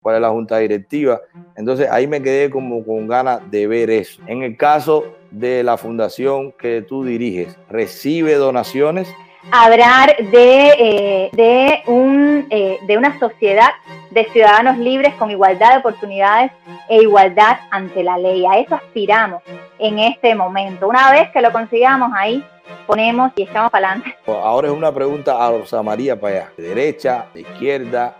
[0.00, 1.20] cuál es la junta directiva.
[1.56, 4.22] Entonces ahí me quedé como con ganas de ver eso.
[4.26, 9.12] En el caso de la fundación que tú diriges, ¿recibe donaciones?
[9.52, 13.70] Hablar de, eh, de, un, eh, de una sociedad
[14.10, 16.52] de ciudadanos libres con igualdad de oportunidades
[16.88, 18.44] e igualdad ante la ley.
[18.44, 19.42] A eso aspiramos
[19.78, 20.88] en este momento.
[20.88, 22.44] Una vez que lo consigamos ahí,
[22.86, 24.14] ponemos y echamos para adelante.
[24.26, 28.16] Ahora es una pregunta a Rosa María para allá, de derecha, de izquierda.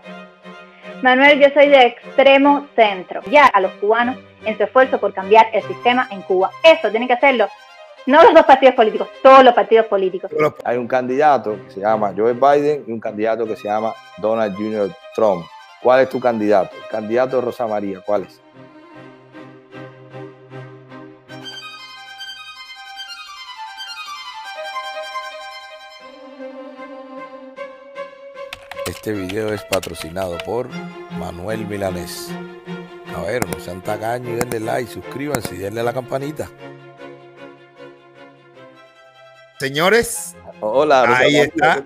[1.01, 3.21] Manuel, yo soy de extremo centro.
[3.29, 6.51] Ya a los cubanos en su esfuerzo por cambiar el sistema en Cuba.
[6.63, 7.47] Eso tienen que hacerlo
[8.05, 10.31] no los dos partidos políticos, todos los partidos políticos.
[10.63, 14.55] Hay un candidato que se llama Joe Biden y un candidato que se llama Donald
[14.55, 14.91] Jr.
[15.15, 15.45] Trump.
[15.81, 16.75] ¿Cuál es tu candidato?
[16.75, 18.41] El candidato Rosa María, ¿cuál es?
[29.01, 30.69] Este video es patrocinado por
[31.17, 32.27] Manuel Milanés.
[33.15, 36.47] A ver, no sean tacaños y denle like, suscríbanse y denle a la campanita.
[39.59, 41.83] Señores, hola, ahí está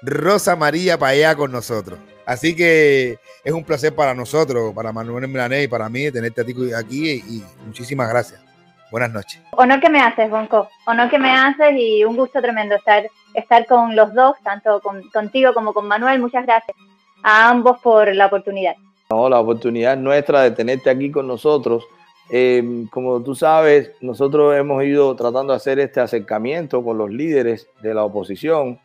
[0.00, 1.98] Rosa María allá con nosotros.
[2.24, 6.44] Así que es un placer para nosotros, para Manuel Milanés y para mí tenerte a
[6.44, 8.45] ti aquí y muchísimas gracias.
[8.90, 9.42] Buenas noches.
[9.52, 10.68] Honor que me haces, Bonco.
[10.86, 14.80] Honor que me haces y un gusto tremendo estar, estar con los dos, tanto
[15.12, 16.20] contigo como con Manuel.
[16.20, 16.76] Muchas gracias
[17.22, 18.74] a ambos por la oportunidad.
[19.10, 21.84] No, la oportunidad nuestra de tenerte aquí con nosotros
[22.28, 27.68] eh, como tú sabes, nosotros hemos ido tratando de hacer este acercamiento con los líderes
[27.82, 28.80] de la oposición.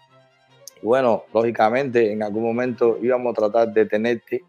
[0.81, 4.43] Bueno, lógicamente en algún momento íbamos a tratar de tenerte.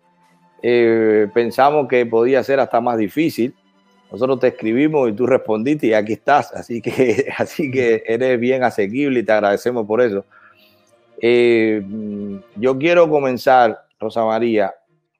[0.62, 3.54] Eh, pensamos que podía ser hasta más difícil.
[4.12, 6.52] Nosotros te escribimos y tú respondiste y aquí estás.
[6.52, 10.24] Así que, así que eres bien asequible y te agradecemos por eso.
[11.18, 11.82] Eh,
[12.56, 14.74] yo quiero comenzar, Rosa María,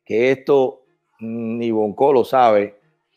[0.05, 0.83] que esto
[1.21, 2.75] ni Bonco lo sabe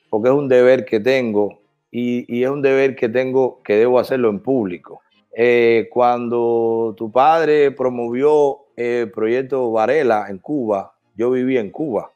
[0.10, 1.60] porque es un deber que tengo
[1.92, 5.02] y, es un deber que tengo que debo hacerlo en público.
[5.36, 12.12] Eh, cuando tu padre promovió el proyecto Varela en Cuba, yo viví en Cuba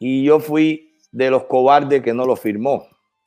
[0.00, 2.86] y yo fui de los cobardes que no lo firmó.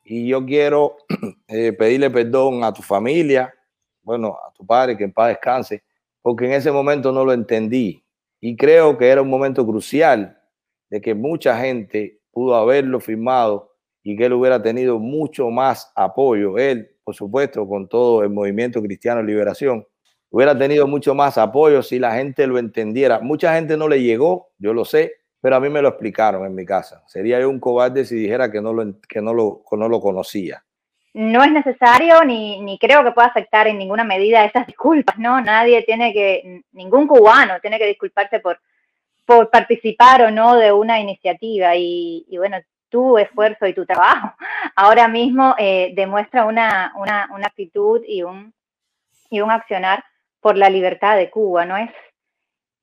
[0.09, 0.95] Y yo quiero
[1.50, 3.53] eh, pedirle perdón a tu familia,
[4.01, 5.84] bueno, a tu padre, que en paz descanse,
[6.22, 8.01] porque en ese momento no lo entendí.
[8.40, 10.40] Y creo que era un momento crucial
[10.90, 16.57] de que mucha gente pudo haberlo firmado y que él hubiera tenido mucho más apoyo,
[16.57, 19.85] él, por supuesto, con todo el movimiento cristiano de liberación,
[20.29, 23.19] hubiera tenido mucho más apoyo si la gente lo entendiera.
[23.19, 25.12] Mucha gente no le llegó, yo lo sé,
[25.47, 27.01] pero a mí me lo explicaron en mi casa.
[27.07, 30.61] Sería un cobarde si dijera que no lo, que no lo, no lo conocía.
[31.13, 35.39] No es necesario ni, ni creo que pueda afectar en ninguna medida esas disculpas, ¿no?
[35.39, 38.59] Nadie tiene que, ningún cubano tiene que disculparse por,
[39.25, 41.77] por participar o no de una iniciativa.
[41.77, 42.57] Y, y bueno,
[42.89, 44.33] tu esfuerzo y tu trabajo
[44.75, 48.53] ahora mismo eh, demuestra una, una, una, actitud y un,
[49.29, 50.03] y un accionar
[50.41, 51.63] por la libertad de Cuba.
[51.63, 51.89] No es,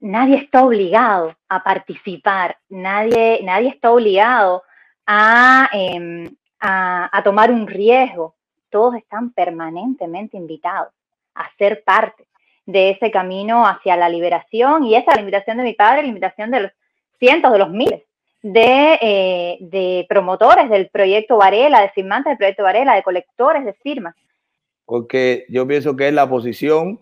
[0.04, 4.62] nadie está obligado a participar, nadie, nadie está obligado
[5.06, 8.34] a, em, a, a tomar un riesgo.
[8.70, 10.92] Todos están permanentemente invitados
[11.34, 12.26] a ser parte
[12.66, 16.08] de ese camino hacia la liberación y esa es la invitación de mi padre, la
[16.08, 16.72] invitación de los
[17.18, 18.02] cientos, de los miles
[18.42, 24.14] eh, de, promotores del proyecto Varela, de firmantes del proyecto Varela, de colectores de firmas.
[24.84, 27.00] Porque yo pienso que es la posición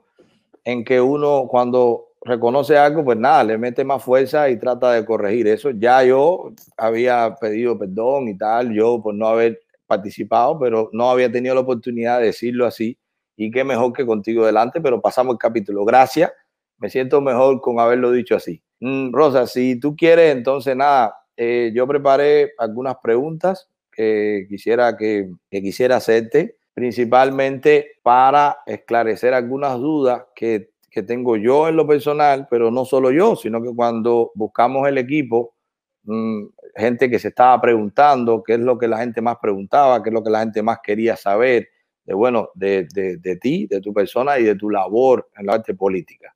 [0.65, 5.05] en que uno cuando reconoce algo, pues nada, le mete más fuerza y trata de
[5.05, 5.47] corregir.
[5.49, 11.11] Eso ya yo había pedido perdón y tal, yo por no haber participado, pero no
[11.11, 12.99] había tenido la oportunidad de decirlo así.
[13.37, 15.85] Y qué mejor que contigo delante, pero pasamos el capítulo.
[15.85, 16.33] Gracias,
[16.79, 18.63] me siento mejor con haberlo dicho así.
[18.81, 25.31] Mm, Rosa, si tú quieres, entonces nada, eh, yo preparé algunas preguntas que quisiera, que,
[25.51, 30.72] quisiera hacerte, principalmente para esclarecer algunas dudas que,
[31.03, 35.55] tengo yo en lo personal, pero no solo yo, sino que cuando buscamos el equipo,
[36.03, 36.45] mm,
[36.77, 40.15] gente que se estaba preguntando qué es lo que la gente más preguntaba, qué es
[40.15, 41.69] lo que la gente más quería saber,
[42.05, 45.75] de bueno, de, de ti, de tu persona y de tu labor en la arte
[45.75, 46.35] política.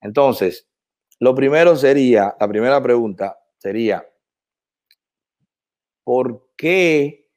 [0.00, 0.68] Entonces,
[1.18, 4.06] lo primero sería, la primera pregunta sería,
[6.04, 7.28] ¿por qué,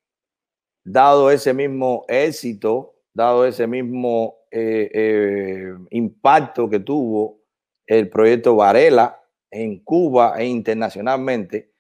[0.84, 7.42] dado ese mismo éxito, dado ese mismo eh, eh, impacto que tuvo
[7.86, 9.20] el proyecto Varela
[9.52, 11.72] en Cuba e internacionalmente,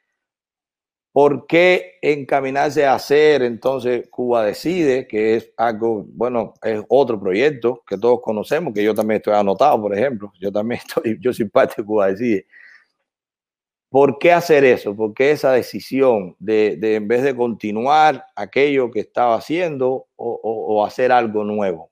[1.11, 7.83] ¿por qué encaminarse a hacer entonces Cuba Decide, que es algo, bueno, es otro proyecto
[7.87, 11.45] que todos conocemos, que yo también estoy anotado, por ejemplo, yo también estoy, yo soy
[11.45, 12.45] parte de Cuba Decide.
[13.89, 14.95] ¿Por qué hacer eso?
[14.95, 21.11] ¿Por qué esa decisión de, en vez de continuar aquello que estaba haciendo o, hacer
[21.11, 21.89] algo nuevo?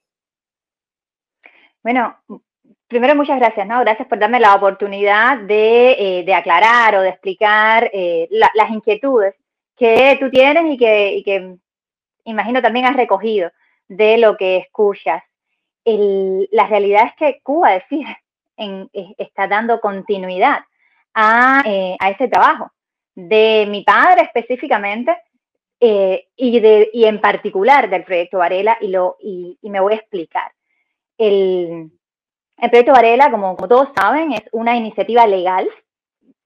[1.84, 2.18] Bueno,
[2.88, 3.80] primero muchas gracias, ¿no?
[3.82, 9.36] Gracias por darme la oportunidad de, eh, aclarar o de explicar eh, las inquietudes
[9.76, 11.56] que tú tienes y que,
[12.24, 13.52] imagino también has recogido
[13.88, 15.24] de lo que escuchas.
[15.86, 18.18] la realidad es que Cuba decide,
[18.58, 20.60] en, está dando continuidad
[21.66, 22.72] eh, a, ese trabajo
[23.14, 25.16] de mi padre específicamente
[25.80, 30.52] y, de, y en particular del proyecto Varela y, lo, y, me voy a explicar.
[31.18, 31.92] El,
[32.58, 35.70] proyecto Varela, como, todos saben, es una iniciativa legal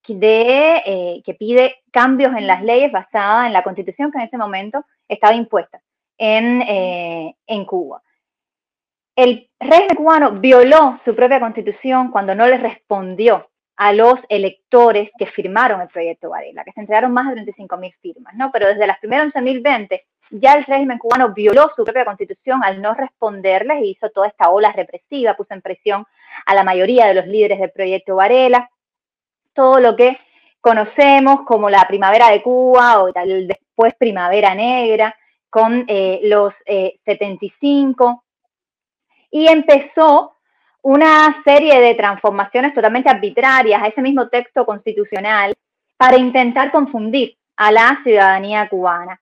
[0.07, 4.37] de, eh, que pide cambios en las leyes basadas en la constitución que en ese
[4.37, 5.81] momento estaba impuesta
[6.17, 6.61] en,
[7.47, 8.01] en Cuba.
[9.15, 15.25] El régimen cubano violó su propia constitución cuando no le respondió a los electores que
[15.25, 18.51] firmaron el proyecto Varela, que se entregaron más de 35 mil firmas, ¿no?
[18.51, 20.01] Pero desde las primeras 11.020
[20.31, 24.49] ya el régimen cubano violó su propia constitución al no responderles y hizo toda esta
[24.49, 26.05] ola represiva, puso en presión
[26.45, 28.69] a la mayoría de los líderes del proyecto Varela,
[29.53, 30.17] todo lo que
[30.61, 35.15] conocemos como la primavera de Cuba o después primavera negra
[35.49, 36.53] con eh, los
[37.05, 40.37] 75 eh, y empezó
[40.83, 45.53] una serie de transformaciones totalmente arbitrarias a ese mismo texto constitucional
[45.97, 49.20] para intentar confundir a la ciudadanía cubana.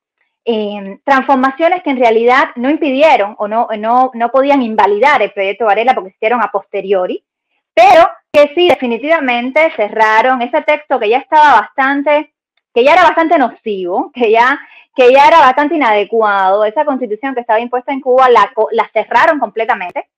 [0.52, 5.66] Em, transformaciones que en realidad no impidieron o no, no, no podían invalidar el proyecto
[5.66, 7.24] Varela porque se hicieron a posteriori,
[7.72, 12.34] pero que sí definitivamente cerraron ese texto que ya estaba bastante,
[12.74, 14.60] que ya era bastante nocivo, que ya,
[14.96, 20.10] que ya era bastante inadecuado, esa constitución que estaba impuesta en Cuba la, cerraron completamente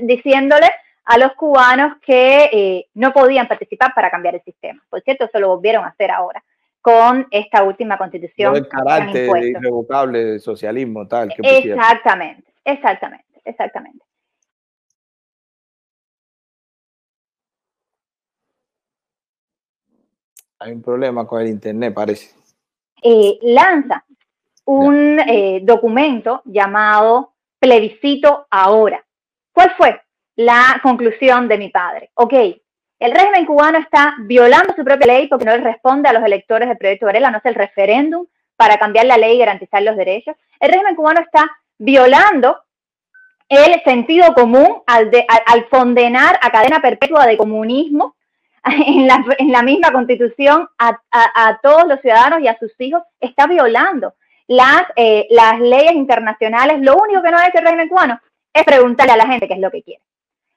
[0.00, 0.70] diciéndole
[1.04, 4.82] a los cubanos que eh, no podían participar para cambiar el sistema.
[4.88, 6.42] Por cierto, eso lo volvieron a hacer ahora
[6.80, 8.56] con esta última constitución.
[8.56, 11.32] el carácter irrevocable del socialismo tal.
[11.42, 14.04] exactamente, exactamente, exactamente.
[20.58, 22.34] Hay un problema con el Internet, parece.
[23.02, 24.04] Eh, lanza
[24.66, 29.02] un eh, documento llamado Plebiscito Ahora,
[29.52, 30.00] ¿Cuál fue
[30.36, 32.10] la conclusión de mi padre?
[32.14, 32.32] Ok,
[33.00, 36.68] el régimen cubano está violando su propia ley porque no le responde a los electores
[36.68, 38.26] del proyecto Varela, no es el referéndum
[38.56, 40.36] para cambiar la ley y garantizar los derechos.
[40.60, 42.58] El régimen cubano está violando
[43.48, 45.10] el sentido común al,
[45.70, 48.16] condenar a cadena perpetua de comunismo
[48.64, 54.12] en la, misma constitución a, todos los ciudadanos y a sus hijos, está violando
[54.46, 56.80] las, eh, las leyes internacionales.
[56.82, 58.20] Lo único que no hace el régimen cubano
[58.52, 60.02] es preguntarle a la gente qué es lo que quiere.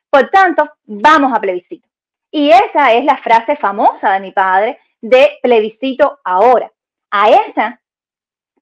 [0.10, 1.88] Por tanto, vamos a plebiscito.
[2.34, 6.72] Y esa es la frase famosa de mi padre de plebiscito ahora.
[7.12, 7.80] A esa,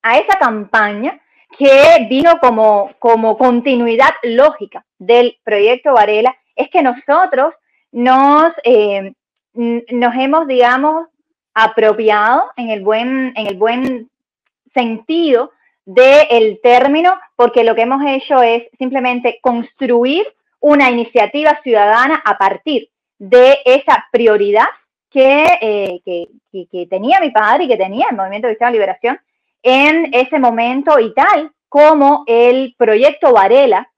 [0.02, 1.18] a esa campaña
[1.58, 7.54] que vino como, como continuidad lógica del proyecto Varela, es que nosotros
[7.94, 9.14] nos, eh,
[9.54, 11.08] nos hemos, digamos,
[11.54, 14.10] apropiado en el buen, en el buen
[14.74, 15.54] sentido
[15.86, 20.28] del término, porque lo que hemos hecho es simplemente construir
[20.60, 22.92] una iniciativa ciudadana a partir
[23.22, 24.66] de esa prioridad
[25.14, 26.28] eh, que,
[26.72, 29.20] que, tenía mi padre y que tenía el Movimiento Cristiano de Liberación
[29.62, 33.92] en ese momento y tal como el proyecto Varela,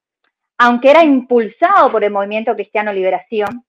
[0.57, 3.63] aunque era impulsado por el Movimiento Cristiano Liberación,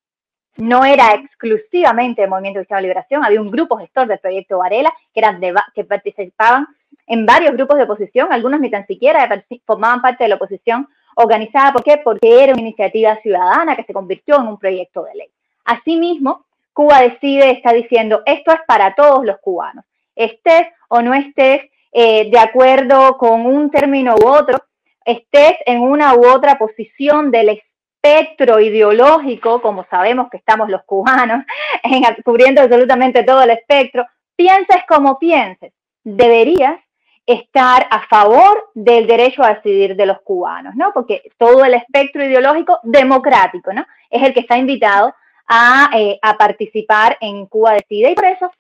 [0.56, 4.92] no era exclusivamente el Movimiento Cristiano de Liberación, había un grupo gestor del proyecto Varela
[5.12, 5.40] que, eran
[5.72, 6.66] que participaban
[7.06, 11.72] en varios grupos de oposición, algunos ni tan siquiera formaban parte de la oposición organizada.
[11.72, 12.00] ¿Por qué?
[12.02, 15.33] Porque era una iniciativa ciudadana que se convirtió en un proyecto de ley.
[15.64, 21.62] Asimismo, Cuba decide, está diciendo, esto es para todos los cubanos, estés o no estés
[21.92, 24.58] eh, de acuerdo con un término u otro,
[25.04, 27.60] estés en una u otra posición del
[28.04, 31.44] espectro ideológico, como sabemos que estamos los cubanos,
[31.82, 34.04] en, cubriendo absolutamente todo el espectro,
[34.36, 36.78] pienses como pienses, deberías
[37.26, 40.92] estar a favor del derecho a decidir de los cubanos, ¿no?
[40.92, 43.86] Porque todo el espectro ideológico democrático, ¿no?
[44.10, 45.14] Es el que está invitado
[45.46, 48.50] a, eh, a participar en Cuba Decide y por eso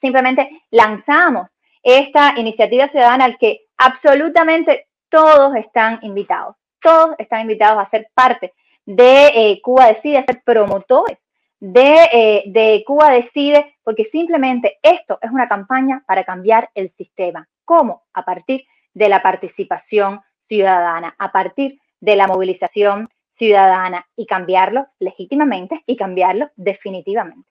[0.00, 1.48] simplemente lanzamos
[1.82, 8.52] esta iniciativa ciudadana al que absolutamente todos están invitados, todos están invitados a ser parte
[8.84, 11.18] de eh, Cuba Decide, a ser promotores
[11.60, 17.48] de, eh, de Cuba Decide, porque simplemente esto es una campaña para cambiar el sistema.
[17.64, 18.02] ¿Cómo?
[18.12, 25.82] A partir de la participación ciudadana, a partir de la movilización ciudadana y cambiarlo legítimamente
[25.86, 27.48] y cambiarlo definitivamente.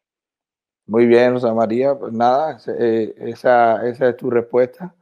[0.86, 1.96] Muy bien, Rosa María.
[1.98, 4.94] Pues nada, eh, esa, esa es tu respuesta.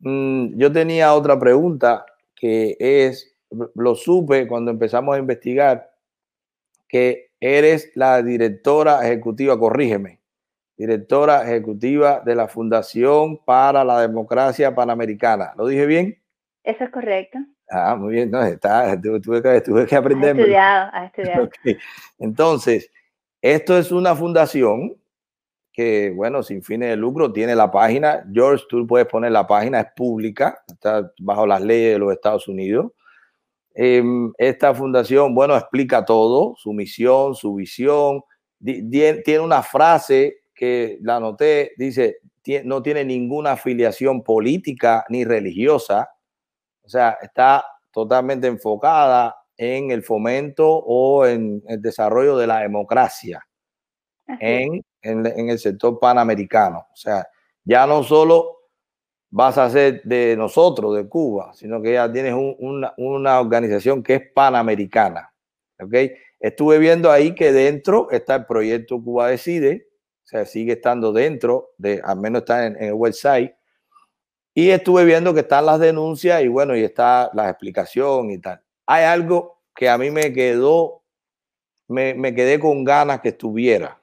[0.00, 3.36] Mm, yo tenía otra pregunta que es,
[3.74, 5.90] lo supe cuando empezamos a investigar,
[6.88, 10.20] que eres la directora ejecutiva, corrígeme,
[10.76, 15.52] directora ejecutiva de la Fundación para la Democracia Panamericana.
[15.56, 16.18] ¿Lo dije bien?
[16.64, 17.38] Eso es correcto.
[17.70, 20.38] Ah, muy bien, no, está, tuve, que, tuve que aprender.
[20.38, 21.48] estudiado, estudiado.
[22.18, 22.90] Entonces,
[23.40, 24.96] esto es una fundación
[25.72, 28.24] que, bueno, sin fines de lucro, tiene la página.
[28.32, 32.48] George, tú puedes poner la página, es pública, está bajo las leyes de los Estados
[32.48, 32.92] Unidos.
[33.74, 38.22] Em, esta fundación, bueno, explica todo, su misión, su visión.
[38.62, 42.18] Tiene una frase que la anoté, dice,
[42.64, 46.10] no tiene ninguna afiliación política ni religiosa.
[46.90, 53.46] O sea, está totalmente enfocada en el fomento o en el desarrollo de la democracia
[54.40, 56.88] en, en, el sector panamericano.
[56.92, 57.24] O sea,
[57.62, 58.56] ya no solo
[59.30, 64.16] vas a ser de nosotros, de Cuba, sino que ya tienes una, una, organización que
[64.16, 65.32] es panamericana.
[65.80, 65.94] ¿ok?
[66.40, 69.86] Estuve viendo ahí que dentro está el proyecto Cuba Decide,
[70.24, 73.52] o sea, sigue estando dentro, de, al menos está en, el website.
[74.54, 78.60] Y estuve viendo que están las denuncias y bueno, y está la explicación y tal.
[78.86, 81.02] Hay algo que a mí me quedó,
[81.88, 84.00] me, me quedé con ganas que estuviera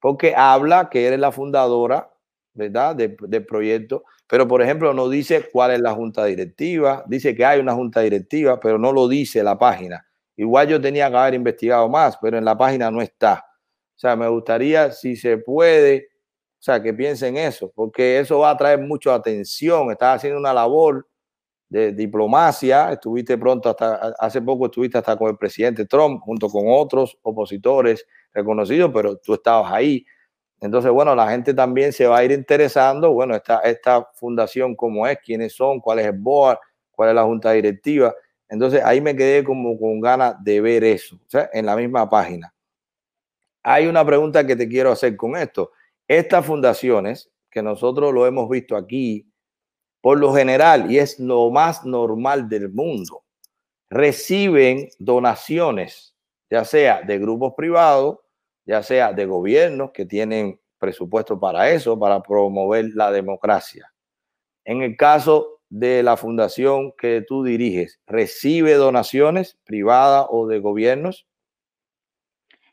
[0.00, 2.10] porque habla que eres la fundadora,
[2.54, 7.44] ¿verdad?, del proyecto, pero por ejemplo no dice cuál es la junta directiva, dice que
[7.44, 10.04] hay una junta directiva, pero no lo dice la página.
[10.36, 13.44] Igual yo tenía que haber investigado más, pero en la página no está.
[13.96, 16.10] O sea, me gustaría, si se puede,
[16.58, 19.92] o sea, que piensen eso, porque eso va a traer mucha atención.
[19.92, 21.06] Estás haciendo una labor
[21.68, 26.64] de diplomacia, estuviste pronto hasta, hace poco estuviste hasta con el presidente Trump, junto con
[26.66, 30.04] otros opositores reconocidos, pero tú estabas ahí.
[30.60, 35.06] Entonces, bueno, la gente también se va a ir interesando, bueno, esta, esta fundación cómo
[35.06, 36.58] es, quiénes son, cuál es el board,
[36.90, 38.14] cuál es la junta directiva.
[38.48, 42.08] Entonces, ahí me quedé como con ganas de ver eso, o sea, en la misma
[42.08, 42.52] página.
[43.62, 45.72] Hay una pregunta que te quiero hacer con esto.
[46.08, 49.30] Estas fundaciones, que nosotros lo hemos visto aquí,
[50.00, 53.24] por lo general, y es lo más normal del mundo,
[53.90, 56.14] reciben donaciones,
[56.50, 58.18] ya sea de grupos privados,
[58.64, 63.92] ya sea de gobiernos que tienen presupuesto para eso, para promover la democracia.
[64.64, 71.26] En el caso de la fundación que tú diriges, ¿recibe donaciones privadas o de gobiernos?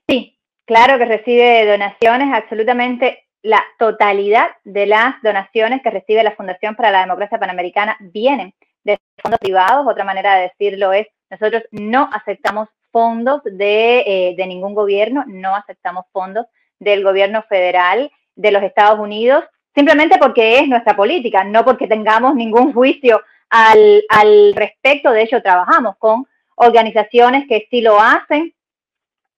[0.08, 6.76] Sí, claro que recibe donaciones, absolutamente la totalidad de las donaciones que recibe la Fundación
[6.76, 9.86] para la Democracia Panamericana vienen de fondos privados.
[9.88, 15.56] Otra manera de decirlo es, nosotros no aceptamos fondos de, eh, de ningún gobierno, no
[15.56, 16.48] aceptamos fondos
[16.80, 19.44] del gobierno federal de los Estados Unidos,
[19.76, 25.12] simplemente porque es nuestra política, no porque tengamos ningún juicio al, al respecto.
[25.12, 26.26] De hecho, trabajamos con
[26.56, 28.54] organizaciones que sí lo hacen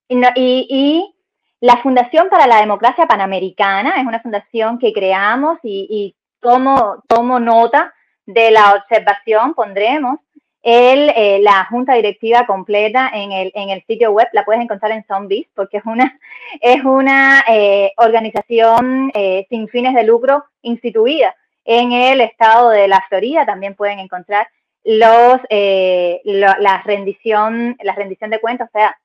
[0.08, 1.16] y, y,
[1.60, 7.40] la Fundación para la Democracia Panamericana es una fundación que creamos y, y tomo, tomo
[7.40, 7.94] nota
[8.26, 10.20] de la observación, pondremos
[10.62, 14.92] el, eh, la junta directiva completa en el, en el sitio web, la puedes encontrar
[14.92, 16.20] en Zombies, porque es una,
[16.62, 21.34] es una eh, organización eh, sin fines de lucro instituida
[21.64, 23.46] en el estado de la Florida.
[23.46, 24.50] También pueden encontrar
[24.84, 28.98] los, la, rendición, la rendición de cuentas, o sea,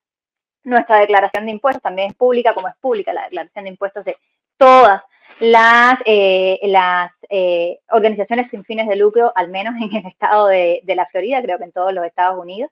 [0.64, 4.16] nuestra declaración de impuestos también es pública, como es pública la declaración de impuestos de
[4.56, 5.02] todas
[5.40, 10.82] las, eh, las eh, organizaciones sin fines de lucro, al menos en el estado de,
[10.86, 12.70] la Florida, creo que en todos los Estados Unidos.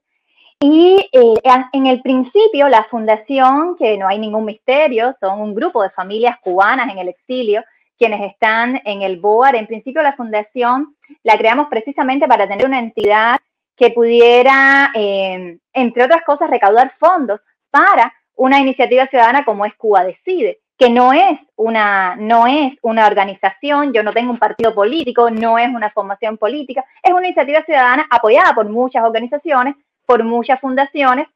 [0.62, 1.34] Y eh,
[1.72, 6.36] en el principio, la fundación, que no hay ningún misterio, son un grupo de familias
[6.42, 7.64] cubanas en el exilio,
[7.98, 9.56] quienes están en el BOAR.
[9.56, 13.38] En principio, la fundación la creamos precisamente para tener una entidad
[13.74, 20.60] que pudiera, entre otras cosas, recaudar fondos para una iniciativa ciudadana como es Cuba Decide
[20.80, 25.58] que no es una, no es una organización, yo no tengo un partido político, no
[25.58, 29.74] es una formación política, es una iniciativa ciudadana apoyada por muchas organizaciones,
[30.06, 31.28] por muchas fundaciones.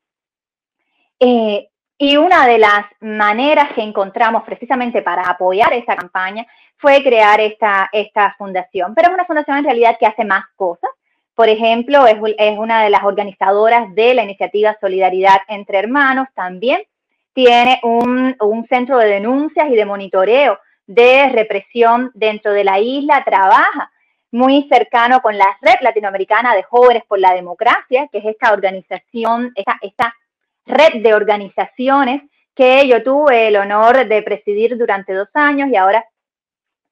[1.21, 6.47] Eh, y una de las maneras que encontramos precisamente para apoyar esta campaña
[6.79, 8.95] fue crear esta, esta fundación.
[8.95, 10.89] Pero es una fundación en realidad que hace más cosas.
[11.35, 16.29] Por ejemplo, es, es una de las organizadoras de la iniciativa Solidaridad entre Hermanos.
[16.35, 16.83] También
[17.35, 23.91] tiene un, centro de denuncias y de monitoreo de represión dentro de la isla, trabaja
[24.31, 29.53] muy cercano con la Red Latinoamericana de Jóvenes por la Democracia, que es esta organización,
[29.55, 30.15] esta, esta
[30.67, 32.23] red de organizaciones
[32.55, 36.05] que yo tuve el honor de presidir durante dos años y ahora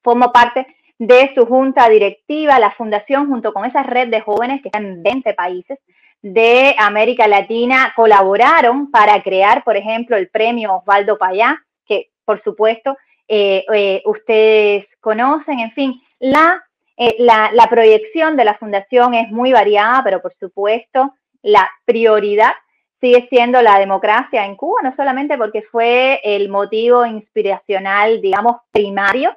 [0.01, 0.67] formo parte
[1.07, 5.03] de su junta directiva, la fundación junto con esa red de jóvenes que están en
[5.03, 5.79] 20 países
[6.21, 12.97] de América Latina colaboraron para crear, por ejemplo, el premio Osvaldo Payá, que por supuesto
[13.27, 19.51] eh, eh, ustedes conocen, en fin, eh, la, la proyección de la fundación es muy
[19.51, 22.53] variada, pero por supuesto la prioridad
[23.01, 29.35] sigue siendo la democracia en Cuba, no solamente porque fue el motivo inspiracional, digamos, primario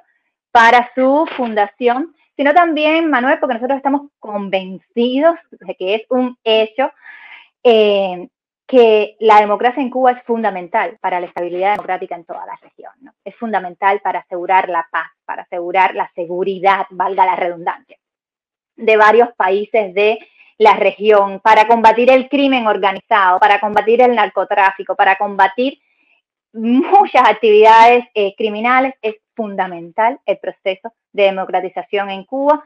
[0.57, 6.91] para su fundación, sino también, Manuel, porque nosotros estamos convencidos de que es un hecho
[7.63, 8.27] eh,
[8.65, 12.91] que la democracia en Cuba es fundamental para la estabilidad democrática en toda la región.
[13.23, 17.99] Es fundamental para asegurar la paz, para asegurar la seguridad, valga la redundancia,
[18.75, 20.17] de varios países de
[20.57, 25.77] la región, para combatir el crimen organizado, para combatir el narcotráfico, para combatir
[26.51, 32.61] muchas actividades eh, criminales, es fundamental el proceso de democratización en Cuba,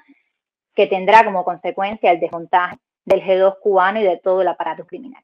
[0.74, 5.22] que tendrá como consecuencia el desmontaje del G2 cubano y de todo el aparato criminal.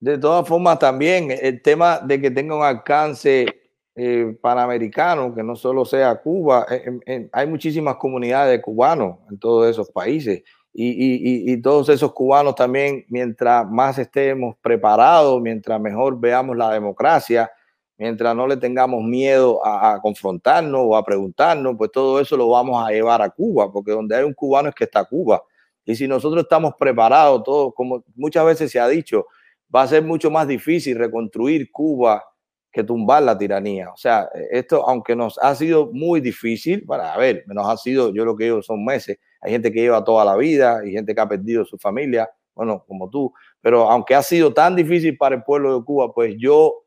[0.00, 3.46] De todas formas, también el tema de que tenga un alcance
[3.94, 9.70] eh, panamericano, que no solo sea Cuba, eh, hay muchísimas comunidades de cubanos en todos
[9.70, 10.42] esos países
[10.76, 17.50] y, todos esos cubanos también, mientras más estemos preparados, mientras mejor veamos la democracia,
[17.96, 22.86] mientras no le tengamos miedo a, confrontarnos o a preguntarnos, pues todo eso lo vamos
[22.86, 25.42] a llevar a Cuba, porque donde hay un cubano es que está Cuba.
[25.84, 29.26] Y si nosotros estamos preparados, todo, como muchas veces se ha dicho,
[29.74, 32.24] va a ser mucho más difícil reconstruir Cuba
[32.72, 33.90] que tumbar la tiranía.
[33.90, 38.24] O sea, esto, aunque nos ha sido muy difícil, para ver, nos ha sido, yo
[38.24, 41.20] lo que digo son meses, hay gente que lleva toda la vida y gente que
[41.20, 45.44] ha perdido su familia, bueno, como tú, pero aunque ha sido tan difícil para el
[45.44, 46.83] pueblo de Cuba, pues yo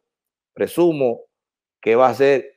[0.58, 1.22] presumo
[1.80, 2.56] que va a ser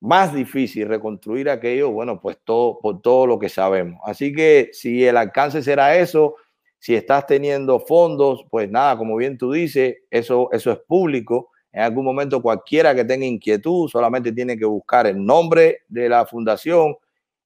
[0.00, 4.00] más difícil reconstruir aquello, bueno, pues todo, por todo lo que sabemos.
[4.04, 6.34] Así que si el alcance será eso,
[6.78, 11.82] si estás teniendo fondos, pues nada, como bien tú dices, eso, eso es público en
[11.82, 16.96] algún momento cualquiera que tenga inquietud solamente tiene que buscar el nombre de la fundación.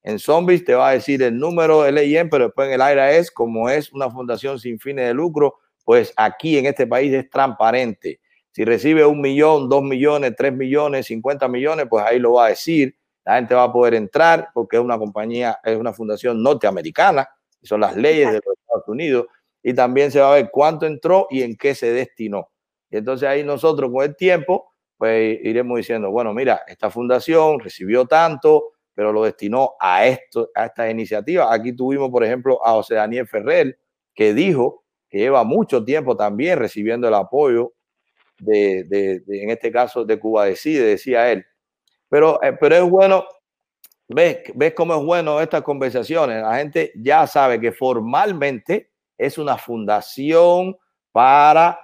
[0.03, 3.31] En Zombies te va a decir el número LIN, pero después en el aire es
[3.31, 8.20] como es una fundación sin fines de lucro, pues aquí en este país es transparente.
[8.55, 12.49] Si recibe un millón, dos millones, tres millones, cincuenta millones, pues ahí lo va a
[12.51, 12.97] decir.
[13.25, 17.29] La gente va a poder entrar porque es una compañía, es una fundación norteamericana,
[17.64, 19.27] son las leyes de los Estados Unidos,
[19.61, 22.53] y también se va a ver cuánto entró y en qué se destinó.
[22.90, 28.07] Y entonces ahí nosotros con el tiempo, pues iremos diciendo, bueno, mira, esta fundación recibió
[28.07, 31.53] tanto, pero lo destinó a esto, a esta iniciativa.
[31.53, 33.81] Aquí tuvimos, por ejemplo, a José Daniel Ferrer,
[34.14, 37.73] que dijo que lleva mucho tiempo también recibiendo el apoyo
[38.38, 41.44] de, en este caso, de Cuba Decide, decía él.
[42.09, 43.25] Pero, eh, pero es bueno,
[44.09, 46.42] ves, ves cómo es bueno estas conversaciones.
[46.42, 50.77] La gente ya sabe que formalmente es una fundación
[51.12, 51.79] para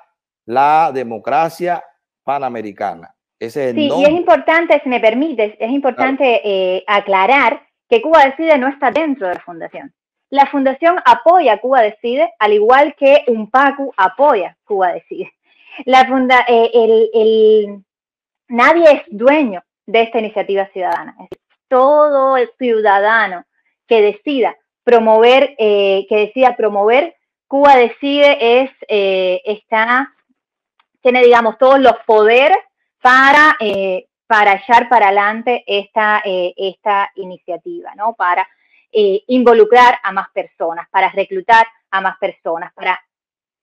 [0.47, 1.83] la democracia
[2.25, 3.15] panamericana.
[3.39, 8.59] Ese sí, y es importante, si me permites, es importante eh, aclarar que Cuba Decide
[8.59, 9.95] no está dentro de la fundación.
[10.29, 15.33] La fundación apoya Cuba Decide, al igual que un PACU apoya Cuba Decide.
[15.85, 16.71] La funda, eh,
[17.13, 17.85] el,
[18.49, 21.15] nadie es dueño de esta iniciativa ciudadana.
[21.69, 23.45] todo el ciudadano
[23.87, 27.17] que decida promover, eh, que decida promover,
[27.47, 30.13] Cuba Decide es, está
[31.01, 32.59] tiene, digamos, todos los poderes
[33.01, 38.15] para, eh, para echar para adelante esta, eh, esta iniciativa, ¿no?
[38.15, 38.47] Para
[38.93, 43.01] eh, involucrar a más personas, para reclutar a más personas, para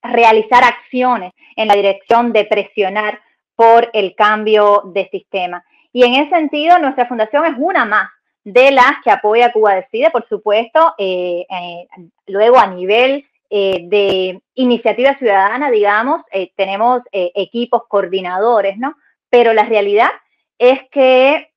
[0.01, 3.19] realizar acciones en la dirección de presionar
[3.55, 5.63] por el cambio de sistema.
[5.91, 8.09] Y en ese sentido, nuestra fundación es una más
[8.43, 10.93] de las que apoya Cuba Decide, por supuesto,
[12.27, 18.95] luego a nivel eh, de iniciativa ciudadana, digamos, eh, tenemos eh, equipos coordinadores, ¿no?
[19.29, 20.09] Pero la realidad
[20.59, 21.49] es que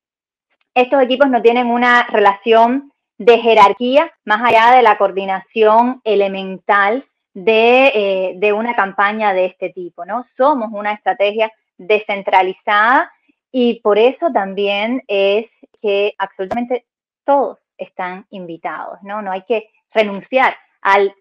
[0.75, 8.35] estos equipos no tienen una relación de jerarquía más allá de la coordinación elemental de,
[8.37, 10.27] de una campaña de este tipo, ¿no?
[10.37, 13.11] Somos una estrategia descentralizada
[13.53, 15.47] y por eso también es
[15.81, 16.87] que absolutamente
[17.25, 19.23] todos están invitados, ¿no?
[19.23, 20.57] No hay que renunciar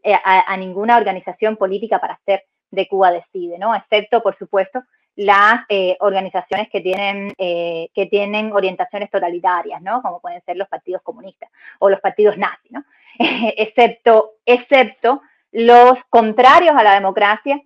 [0.04, 3.76] eh, a, ninguna organización política para hacer de Cuba Decide, ¿no?
[3.76, 4.84] Excepto, por supuesto,
[5.16, 10.02] las eh, organizaciones que tienen, eh, que tienen orientaciones totalitarias, ¿no?
[10.02, 12.84] Como pueden ser los partidos comunistas o los partidos nazis, ¿no?
[13.20, 17.62] excepto, excepto los contrarios a la democracia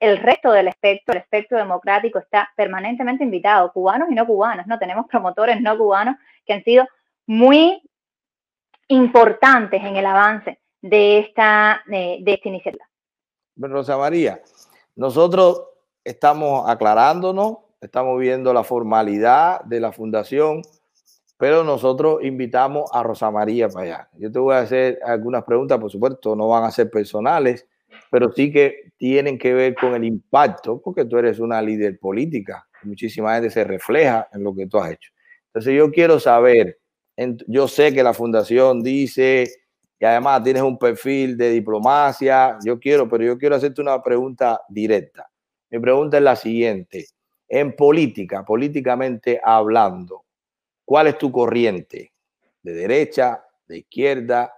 [0.00, 4.78] el resto del espectro, el espectro democrático, está permanentemente invitado, cubanos y no cubanos, ¿no?
[4.78, 6.86] Tenemos promotores no cubanos que han sido
[7.26, 7.82] muy
[8.88, 12.84] importantes en el avance de esta, de, esta iniciativa.
[13.56, 14.40] Rosa María,
[14.94, 15.64] nosotros
[16.04, 20.62] estamos aclarándonos, estamos viendo la formalidad de la fundación,
[21.38, 24.08] pero nosotros invitamos a Rosa María para allá.
[24.18, 27.66] Yo te voy a hacer algunas preguntas, por supuesto, no van a ser personales,
[28.10, 32.66] pero sí que tienen que ver con el impacto, porque tú eres una líder política,
[32.82, 35.12] muchísima gente se refleja en lo que tú has hecho.
[35.46, 36.78] Entonces yo quiero saber,
[37.46, 39.48] yo sé que la fundación dice
[40.00, 44.60] y además tienes un perfil de diplomacia, yo quiero, pero yo quiero hacerte una pregunta
[44.68, 45.28] directa.
[45.70, 47.06] Mi pregunta es la siguiente.
[47.48, 50.24] En política, políticamente hablando,
[50.88, 52.14] ¿cuál es tu corriente?
[52.62, 54.54] ¿De derecha, de izquierda,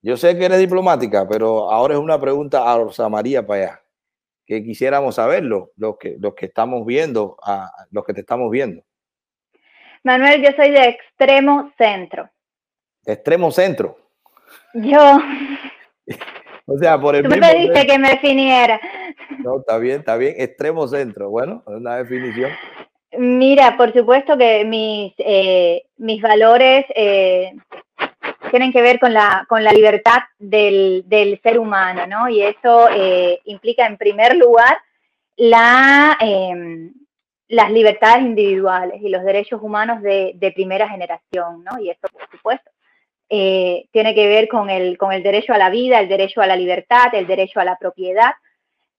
[0.00, 3.82] yo sé que eres diplomática, pero ahora es una pregunta a Rosa María para allá,
[4.46, 8.82] que quisiéramos saberlo, los que, los que estamos viendo, a, los que te estamos viendo.
[10.02, 12.30] Manuel, yo soy de extremo centro.
[13.02, 13.98] ¿De extremo centro?
[14.72, 15.18] Yo.
[16.66, 18.80] o sea, por el Tú me pediste que me definiera.
[19.40, 20.34] No, está bien, está bien.
[20.38, 21.28] Extremo centro.
[21.28, 22.50] Bueno, es una definición.
[23.18, 27.52] Mira, por supuesto que mis, eh, mis valores eh,
[28.50, 31.04] tienen que ver con la, con la libertad del,
[31.42, 32.28] ser humano, ¿no?
[32.28, 34.78] Y eso eh, implica, en primer lugar,
[35.36, 36.92] la, em,
[37.48, 41.78] las libertades individuales y los derechos humanos de, primera generación, ¿no?
[41.80, 42.70] Y eso, por supuesto,
[43.28, 46.56] tiene que ver con el, con el derecho a la vida, el derecho a la
[46.56, 48.32] libertad, el derecho a la propiedad,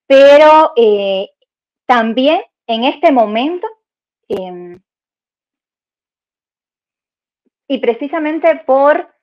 [0.07, 0.73] pero
[1.85, 3.67] también en este momento,
[4.27, 4.79] em,
[7.67, 9.13] y precisamente por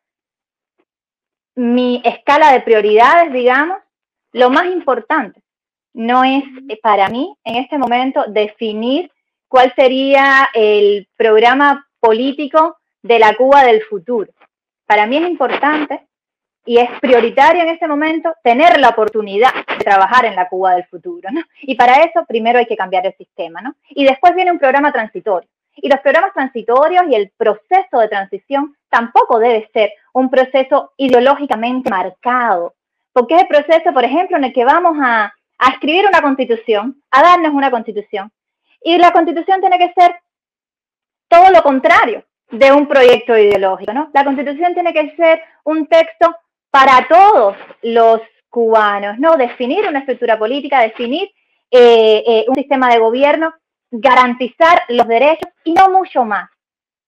[1.54, 3.78] mi escala de prioridades, digamos,
[4.32, 5.42] lo más importante
[5.94, 9.10] no es eh, para mí en este momento definir
[9.48, 14.32] cuál sería el programa político de la Cuba del futuro.
[14.86, 16.06] Para mí es importante
[16.64, 20.86] y es prioritario en este momento tener la oportunidad de trabajar en la Cuba del
[20.86, 21.42] futuro, ¿no?
[21.62, 23.74] Y para eso primero hay que cambiar el sistema, ¿no?
[23.90, 25.48] Y después viene un programa transitorio.
[25.74, 31.90] Y los programas transitorios y el proceso de transición tampoco debe ser un proceso ideológicamente
[31.90, 32.74] marcado,
[33.12, 35.32] porque es el proceso, por ejemplo, en el que vamos a,
[35.74, 38.32] escribir una constitución, a darnos una constitución.
[38.82, 40.16] Y la constitución tiene que ser
[41.28, 44.10] todo lo contrario de un proyecto ideológico, ¿no?
[44.12, 46.34] La constitución tiene que ser un texto
[46.72, 49.36] para todos los cubanos, ¿no?
[49.36, 51.30] Definir una estructura política, definir
[51.70, 53.54] eh, eh, un sistema de gobierno
[53.90, 56.48] garantizar los derechos y no mucho más,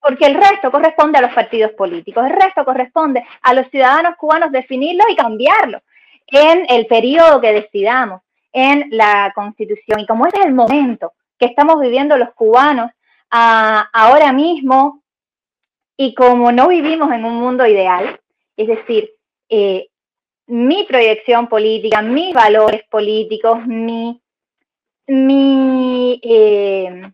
[0.00, 4.53] porque el resto corresponde a los partidos políticos, el resto corresponde a los ciudadanos cubanos
[4.53, 5.81] definirlo y cambiarlo
[6.27, 8.20] en el periodo que decidamos,
[8.53, 10.00] en la constitución.
[10.00, 12.90] Y como este es el momento que estamos viviendo los cubanos
[13.31, 15.03] ahora mismo,
[15.96, 18.20] y como no vivimos en un mundo ideal,
[18.57, 19.13] es decir,
[19.55, 19.88] eh,
[20.47, 24.21] mi proyección política, mis valores políticos, mi
[25.07, 27.12] mi, eh,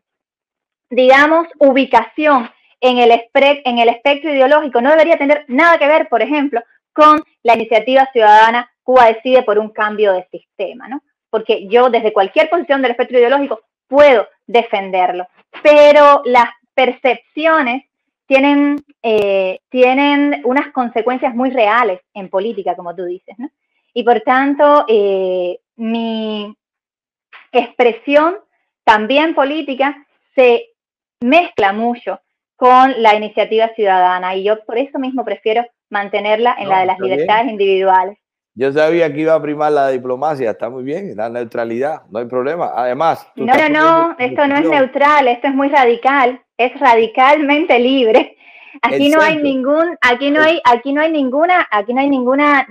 [0.90, 2.50] digamos, ubicación
[2.80, 7.22] en el, en el espectro ideológico no debería tener nada que ver, por ejemplo, con
[7.42, 11.02] la iniciativa ciudadana Cuba decide por un cambio de sistema, ¿no?
[11.28, 15.28] Porque yo desde cualquier posición del espectro ideológico puedo defenderlo,
[15.62, 17.84] pero las percepciones
[18.30, 23.50] tienen, eh, tienen unas consecuencias muy reales en política, como tú dices, ¿no?
[23.92, 26.56] Y por tanto, eh, mi,
[27.50, 28.36] expresión
[28.84, 30.68] también política se
[31.18, 32.20] mezcla mucho
[32.54, 37.00] con la iniciativa ciudadana y yo por eso mismo prefiero mantenerla en la de las
[37.00, 38.16] libertades individuales.
[38.54, 42.26] Yo sabía que iba a primar la diplomacia, está muy bien, la neutralidad, no hay
[42.26, 42.72] problema.
[42.74, 48.36] Además, no, no, no, esto no es neutral, esto es muy radical, es radicalmente libre.
[48.82, 52.66] Aquí no hay ningún, aquí no hay, aquí no hay ninguna, aquí no hay ninguna,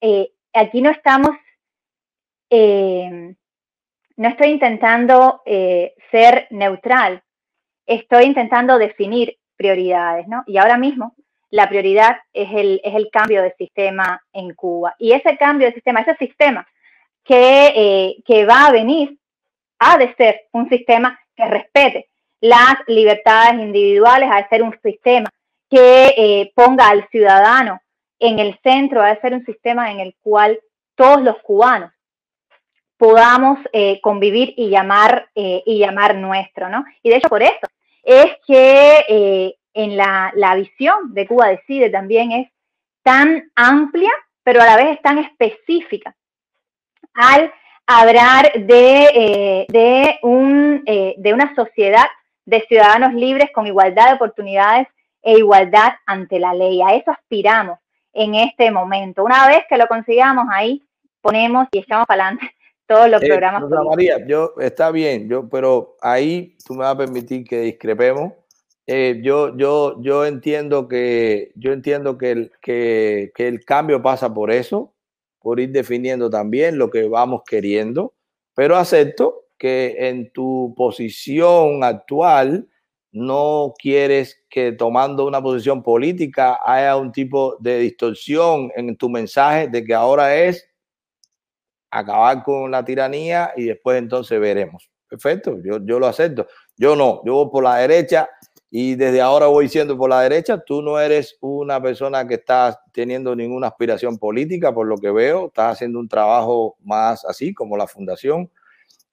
[0.00, 1.30] eh, aquí no estamos
[2.50, 3.34] eh,
[4.16, 7.22] no estoy intentando eh, ser neutral,
[7.86, 10.42] estoy intentando definir prioridades, ¿no?
[10.46, 11.14] Y ahora mismo
[11.50, 14.94] la prioridad es el, es el cambio de sistema en Cuba.
[14.98, 16.66] Y ese cambio de sistema, ese sistema
[17.24, 19.18] que, eh, que va a venir,
[19.78, 22.08] ha de ser un sistema que respete
[22.40, 25.30] las libertades individuales, ha de ser un sistema
[25.70, 27.80] que eh, ponga al ciudadano
[28.18, 30.58] en el centro, ha de ser un sistema en el cual
[30.94, 31.92] todos los cubanos
[32.96, 36.84] podamos eh, convivir y llamar, y llamar nuestro, ¿no?
[37.00, 37.66] Y de hecho por eso
[38.02, 42.50] es que en la, la, visión de Cuba Decide también es
[43.02, 44.10] tan amplia,
[44.42, 46.14] pero a la vez es tan específica
[47.14, 47.52] al
[47.86, 52.06] hablar de, de, un, de una sociedad
[52.44, 54.88] de ciudadanos libres con igualdad de oportunidades
[55.22, 56.80] e igualdad ante la ley.
[56.82, 57.78] A eso aspiramos
[58.12, 59.24] en este momento.
[59.24, 60.82] Una vez que lo consigamos ahí,
[61.20, 62.54] ponemos y echamos para adelante
[62.86, 63.62] todos los programas.
[63.68, 68.32] María, yo está bien, yo, pero ahí tú me vas a permitir que discrepemos.
[68.90, 74.32] Eh, yo, yo, yo entiendo que yo entiendo que el, que, que el cambio pasa
[74.32, 74.94] por eso,
[75.40, 78.14] por ir definiendo también lo que vamos queriendo,
[78.54, 82.66] pero acepto que en tu posición actual
[83.12, 89.68] no quieres que tomando una posición política haya un tipo de distorsión en tu mensaje
[89.68, 90.66] de que ahora es
[91.90, 94.90] acabar con la tiranía y después entonces veremos.
[95.08, 96.46] Perfecto, yo, yo lo acepto.
[96.76, 98.28] Yo no, yo voy por la derecha
[98.70, 100.58] y desde ahora voy siendo por la derecha.
[100.58, 105.46] Tú no eres una persona que está teniendo ninguna aspiración política, por lo que veo.
[105.46, 108.50] Estás haciendo un trabajo más así como la fundación.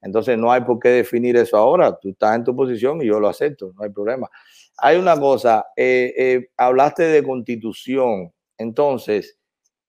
[0.01, 1.97] Entonces no hay por qué definir eso ahora.
[1.97, 4.29] Tú estás en tu posición y yo lo acepto, no hay problema.
[4.77, 8.31] Hay una cosa, eh, eh, hablaste de constitución.
[8.57, 9.37] Entonces,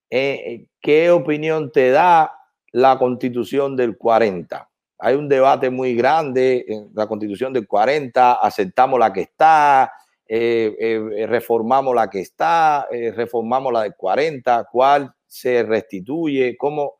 [0.09, 2.31] eh, ¿qué opinión te da
[2.71, 4.66] la constitución del 40.
[4.99, 9.91] Hay un debate muy grande en la constitución del 40, aceptamos la que está,
[10.27, 16.95] eh, eh, reformamos la que está, eh, reformamos la del 40, cuál se restituye, cómo,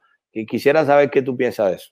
[0.47, 1.91] quisiera saber qué tú piensas de eso.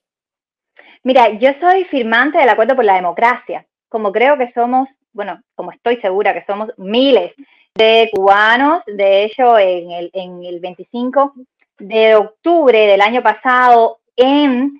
[1.04, 5.72] Mira, yo soy firmante del acuerdo por la democracia, como creo que somos, bueno, como
[5.72, 7.34] estoy segura que somos miles
[7.76, 11.34] de cubanos, de hecho en el, en el 25
[11.80, 14.80] de octubre del año pasado en,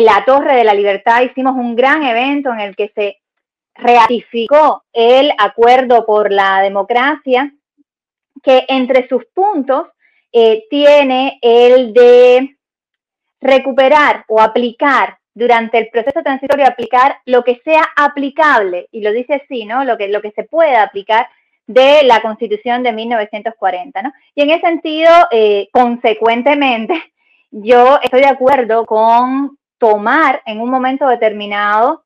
[0.00, 3.18] la Torre de la Libertad hicimos un gran evento en el que se
[3.74, 7.52] ratificó el acuerdo por la democracia,
[8.42, 9.88] que entre sus puntos
[10.32, 12.56] eh, tiene el de
[13.40, 19.34] recuperar o aplicar durante el proceso transitorio, aplicar lo que sea aplicable, y lo dice
[19.34, 19.84] así, ¿no?
[19.84, 21.28] Lo que, lo que se pueda aplicar
[21.66, 24.12] de la Constitución de 1940, ¿no?
[24.34, 27.02] Y en ese sentido, eh, consecuentemente,
[27.50, 32.04] yo estoy de acuerdo con tomar en un momento determinado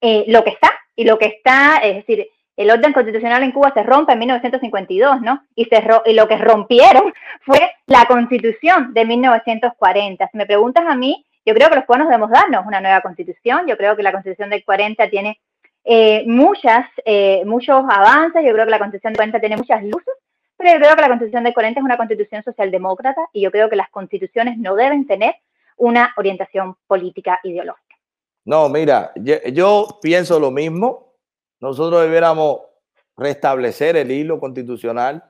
[0.00, 3.72] eh, lo que está, y lo que está, es decir, el orden constitucional en Cuba
[3.74, 5.42] se rompe en 1952, ¿no?
[5.56, 10.28] Y, se y lo que rompieron fue la constitución de 1940.
[10.30, 13.66] Si me preguntas a mí, yo creo que los cubanos debemos darnos una nueva constitución.
[13.66, 15.40] Yo creo que la constitución del 40 tiene
[15.84, 18.44] eh, muchas, eh, muchos avances.
[18.44, 20.14] Yo creo que la Constitución de 40 tiene muchas luces,
[20.56, 23.68] pero yo creo que la Constitución de 40 es una constitución socialdemócrata y yo creo
[23.68, 25.34] que las constituciones no deben tener
[25.76, 27.96] una orientación política ideológica.
[28.44, 31.14] No, mira, yo, pienso lo mismo.
[31.60, 32.60] Nosotros debiéramos
[33.16, 35.24] restablecer el hilo constitucional,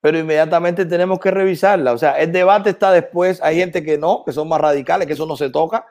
[0.00, 1.92] pero inmediatamente tenemos que revisarla.
[1.92, 3.42] O sea, el debate está después.
[3.42, 5.86] Hay gente que no, que son más radicales, que eso no se toca.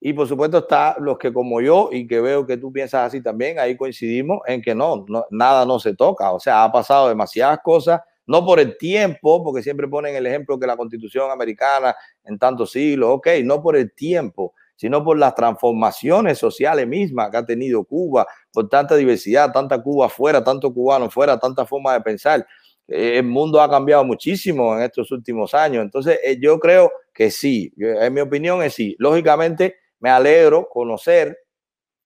[0.00, 3.20] Y por supuesto está los que como yo y que veo que tú piensas así
[3.20, 6.32] también, ahí coincidimos en que no, nada no se toca.
[6.32, 10.58] O sea, ha pasado demasiadas cosas, no por el tiempo, porque siempre ponen el ejemplo
[10.58, 15.34] que la constitución americana en tantos siglos, ok, no por el tiempo, sino por las
[15.34, 21.10] transformaciones sociales mismas que ha tenido Cuba, por tanta diversidad, tanta Cuba afuera, tanto cubano
[21.10, 22.46] fuera, tanta forma de pensar.
[22.86, 25.82] Eh, el mundo ha cambiado muchísimo en estos últimos años.
[25.82, 28.94] Entonces, eh, yo creo que sí, en mi opinión es sí.
[28.98, 31.36] Lógicamente, me alegro conocer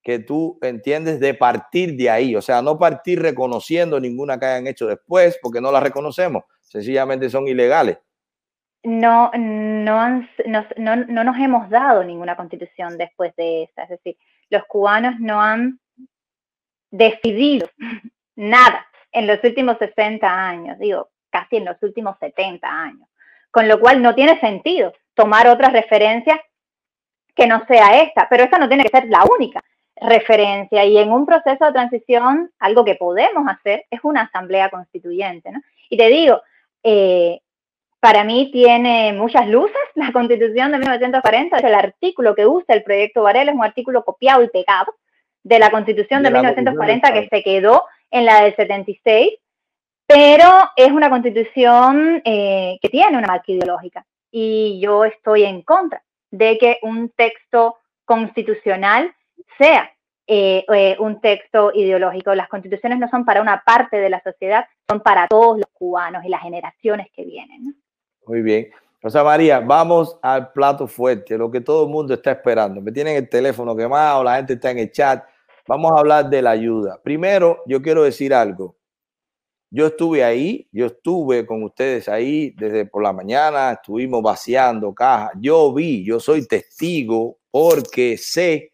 [0.02, 4.66] que tú entiendes de partir de ahí, o sea, no partir reconociendo ninguna que hayan
[4.66, 7.98] hecho después, porque no la reconocemos, sencillamente son ilegales.
[8.82, 14.16] No, no, no, no nos hemos dado ninguna constitución después de esa, es decir,
[14.50, 15.78] los cubanos no han
[16.90, 17.70] decidido
[18.34, 23.08] nada en los últimos 60 años, digo, casi en los últimos 70 años,
[23.52, 26.40] con lo cual no tiene sentido tomar otras referencias
[27.36, 29.62] que no sea esta, pero esta no tiene que ser la única
[30.02, 30.84] referencia.
[30.84, 35.50] Y en un proceso de transición, algo que podemos hacer es una asamblea constituyente.
[35.52, 35.60] ¿no?
[35.88, 36.40] Y te digo,
[36.82, 37.40] eh,
[38.00, 43.22] para mí tiene muchas luces la constitución de 1940, el artículo que usa el proyecto
[43.22, 44.94] Varela es un artículo copiado y pegado
[45.44, 49.34] de la constitución de, 1940 que se quedó en la del 76,
[50.06, 56.02] pero es una constitución eh, que tiene una marca ideológica y yo estoy en contra
[56.32, 59.14] de que un texto constitucional
[59.58, 59.91] sea
[60.26, 62.34] eh, eh, un texto ideológico.
[62.34, 66.24] Las constituciones no son para una parte de la sociedad, son para todos los cubanos
[66.24, 67.76] y las generaciones que vienen.
[68.26, 68.70] Muy bien.
[69.02, 72.80] Rosa María, vamos al plato fuerte, lo que todo el mundo está esperando.
[72.80, 75.24] Me tienen el teléfono quemado, la gente está en el chat.
[75.66, 77.00] Vamos a hablar de la ayuda.
[77.02, 78.76] Primero, yo quiero decir algo.
[79.70, 85.32] Yo estuve ahí, yo estuve con ustedes ahí desde por la mañana, estuvimos vaciando cajas.
[85.40, 88.71] Yo vi, yo soy testigo porque sé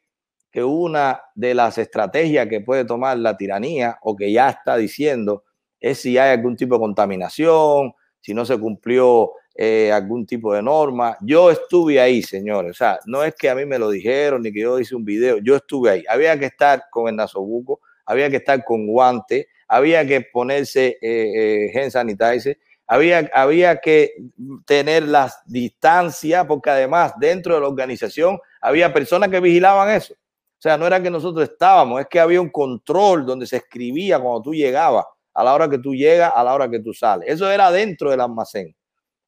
[0.51, 5.45] que una de las estrategias que puede tomar la tiranía o que ya está diciendo
[5.81, 10.63] es si hay algún tipo de contaminación, si no se cumplió eh, algún tipo de
[10.63, 11.17] norma.
[11.21, 12.71] Yo estuve ahí, señores.
[12.71, 15.05] O sea, no es que a mí me lo dijeron ni que yo hice un
[15.05, 15.39] video.
[15.39, 16.05] Yo estuve ahí.
[16.09, 21.71] Había que estar con el nasobuco, había que estar con guante, había que ponerse eh,
[21.75, 24.13] eh sanitizer, había, había que
[24.65, 30.15] tener las distancias, porque además dentro de la organización había personas que vigilaban eso.
[30.59, 34.19] O sea, no era que nosotros estábamos, es que había un control donde se escribía
[34.19, 37.29] cuando tú llegabas a la hora que tú llegas, a la hora que tú sales.
[37.29, 38.75] Eso era dentro del almacén.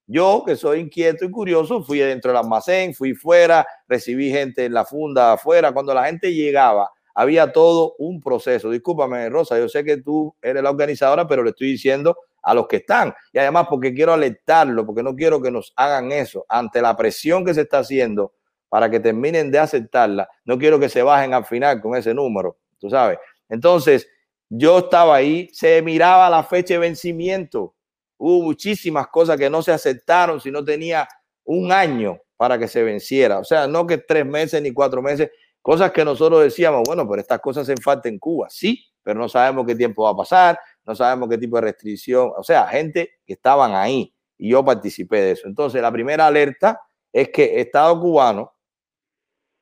[0.09, 4.75] Yo, que soy inquieto y curioso, fui dentro del almacén, fui fuera, recibí gente en
[4.75, 5.71] la funda afuera.
[5.71, 8.69] Cuando la gente llegaba, había todo un proceso.
[8.69, 12.67] Discúlpame, Rosa, yo sé que tú eres la organizadora, pero le estoy diciendo a los
[12.67, 13.15] que están.
[13.33, 17.45] Y además porque quiero alertarlo, porque no quiero que nos hagan eso ante la presión
[17.45, 18.33] que se está haciendo
[18.71, 20.27] para que terminen de aceptarla.
[20.47, 23.19] No quiero que se bajen al final con ese número, tú sabes.
[23.51, 24.09] Entonces,
[24.49, 27.75] yo estaba ahí, se miraba la fecha de vencimiento.
[28.17, 31.07] Hubo muchísimas cosas que no se aceptaron si no tenía
[31.45, 33.39] un año para que se venciera.
[33.39, 35.31] O sea, no que tres meses ni cuatro meses,
[35.61, 39.29] cosas que nosotros decíamos, bueno, pero estas cosas se falta en Cuba, sí, pero no
[39.29, 42.33] sabemos qué tiempo va a pasar, no sabemos qué tipo de restricción.
[42.37, 45.49] O sea, gente que estaban ahí y yo participé de eso.
[45.49, 46.81] Entonces, la primera alerta
[47.13, 48.53] es que Estado cubano,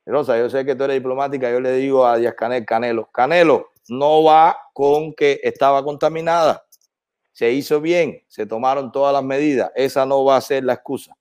[0.09, 3.73] Rosa, yo sé que tú eres diplomática, yo le digo a Díaz Canel, Canelo, Canelo,
[3.89, 6.65] no va con que estaba contaminada.
[7.33, 9.71] Se hizo bien, se tomaron todas las medidas.
[9.75, 11.15] Esa no va a ser la excusa.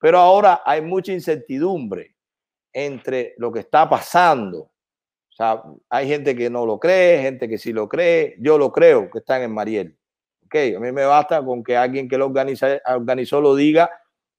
[0.00, 2.16] Pero ahora hay mucha incertidumbre
[2.72, 4.58] entre lo que está pasando.
[4.60, 8.34] O sea, hay gente que no lo cree, gente que sí lo cree.
[8.40, 9.96] Yo lo creo que están en Mariel.
[10.46, 13.90] Ok, a mí me basta con que alguien que lo organiza, organizó lo diga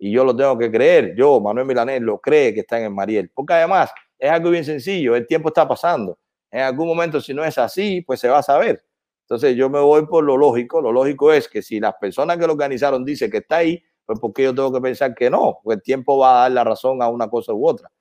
[0.03, 1.13] y yo lo tengo que creer.
[1.15, 3.29] Yo, Manuel Milanés, lo cree que están en Mariel.
[3.35, 6.17] Porque además es algo bien sencillo, el tiempo está pasando.
[6.49, 8.83] En algún momento, si no es así, pues se va a saber.
[9.21, 10.81] Entonces yo me voy por lo lógico.
[10.81, 14.19] Lo lógico es que si las personas que lo organizaron dicen que está ahí, pues
[14.19, 17.03] porque yo tengo que pensar que no, pues el tiempo va a dar la razón
[17.03, 17.91] a una cosa u otra.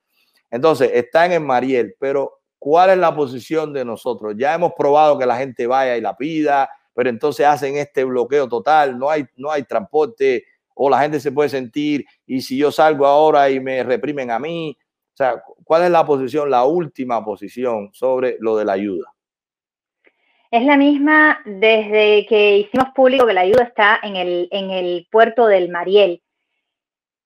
[0.49, 4.33] Entonces, están en Mariel, pero ¿cuál es la posición de nosotros?
[4.39, 8.49] Ya hemos probado que la gente vaya y la pida, pero entonces hacen este bloqueo
[8.49, 10.45] total, no hay, no hay transporte
[10.83, 14.39] o la gente se puede sentir y si yo salgo ahora y me reprimen a
[14.39, 14.75] mí,
[15.13, 19.13] o sea, ¿cuál es la posición, la última posición sobre lo de la ayuda?
[20.49, 25.07] Es la misma desde que hicimos público que la ayuda está en el, en el
[25.11, 26.23] puerto del Mariel.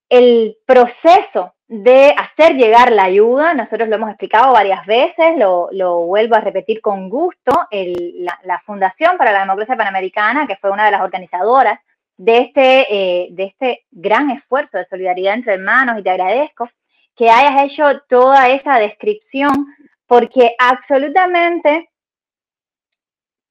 [0.09, 6.35] El proceso de hacer llegar la ayuda, nosotros lo hemos explicado varias veces, lo, vuelvo
[6.35, 11.01] a repetir con gusto, la, Fundación para la Democracia Panamericana, que fue una de las
[11.01, 11.79] organizadoras
[12.17, 16.69] de este, eh, de este gran esfuerzo de solidaridad entre hermanos, y te agradezco,
[17.15, 19.67] que hayas hecho toda esa descripción,
[20.07, 21.89] porque absolutamente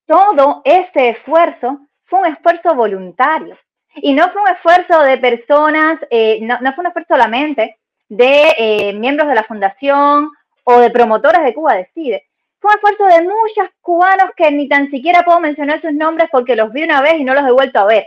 [0.07, 3.59] todo ese esfuerzo fue un esfuerzo voluntario.
[3.96, 7.77] Y no fue un esfuerzo de personas, eh, no, fue un esfuerzo solamente
[8.09, 10.31] de eh, miembros de la fundación
[10.64, 12.27] o de promotores de Cuba Decide.
[12.61, 16.57] Fue un esfuerzo de muchos cubanos que ni tan siquiera puedo mencionar sus nombres porque
[16.57, 18.07] los vi una vez y no los he vuelto a ver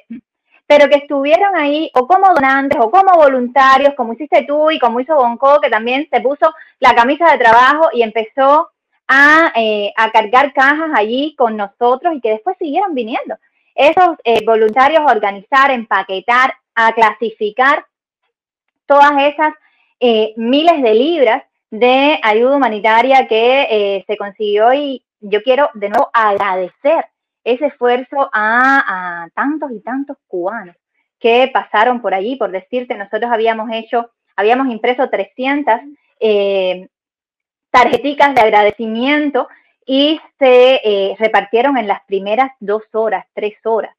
[0.68, 5.00] pero que estuvieron ahí o como donantes o como voluntarios, como hiciste tú y como
[5.00, 8.70] hizo Bonco, que también se puso la camisa de trabajo y empezó
[9.08, 13.38] a, eh, cargar cajas allí con nosotros y que después siguieron viniendo.
[13.74, 17.86] Esos eh, voluntarios a organizar, empaquetar, a clasificar
[18.86, 19.54] todas esas
[20.02, 26.10] eh, miles de libras de ayuda humanitaria que se consiguió y yo quiero de nuevo
[26.14, 27.06] agradecer
[27.48, 30.76] ese esfuerzo a, tantos y tantos cubanos
[31.18, 32.36] que pasaron por allí.
[32.36, 35.80] Por decirte, nosotros habíamos hecho, habíamos impreso 300
[36.20, 36.90] eh,
[37.72, 39.48] tarjeticas de agradecimiento
[39.86, 43.96] y se eh, repartieron en las primeras dos horas, tres horas.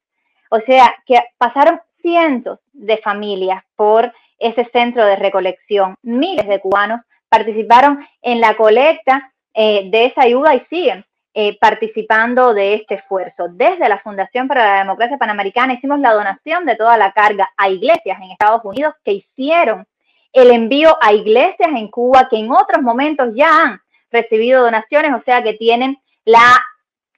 [0.51, 5.95] O sea, que pasaron cientos de familias por ese centro de recolección.
[6.03, 11.03] Miles de cubanos participaron en la colecta eh, de esa ayuda y siguen
[11.41, 13.47] eh, participando de este esfuerzo.
[13.47, 17.69] Desde la Fundación para la Democracia Panamericana hicimos la donación de toda la carga a
[17.69, 19.87] iglesias en Estados Unidos que hicieron
[20.33, 23.81] el envío a iglesias en Cuba que en otros momentos ya han
[24.11, 26.61] recibido donaciones, o sea que tienen la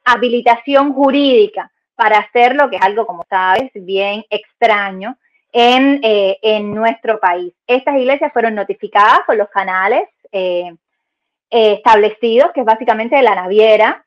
[0.05, 5.17] habilitación jurídica para hacerlo, que es algo, como sabes, bien extraño
[5.51, 7.55] en, eh, en nuestro país.
[7.65, 10.75] Estas iglesias fueron notificadas por los canales eh,
[11.49, 14.05] establecidos, que es básicamente la naviera,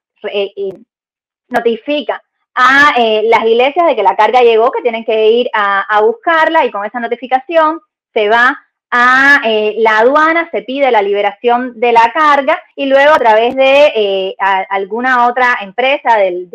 [1.48, 2.22] notifica
[2.54, 6.64] a eh, las iglesias de que la carga llegó, que tienen que ir a, buscarla
[6.64, 7.80] y con esa notificación
[8.12, 8.60] se va
[8.90, 13.56] a eh, la aduana, se pide la liberación de la carga y luego a través
[13.56, 16.48] de eh, alguna otra empresa del,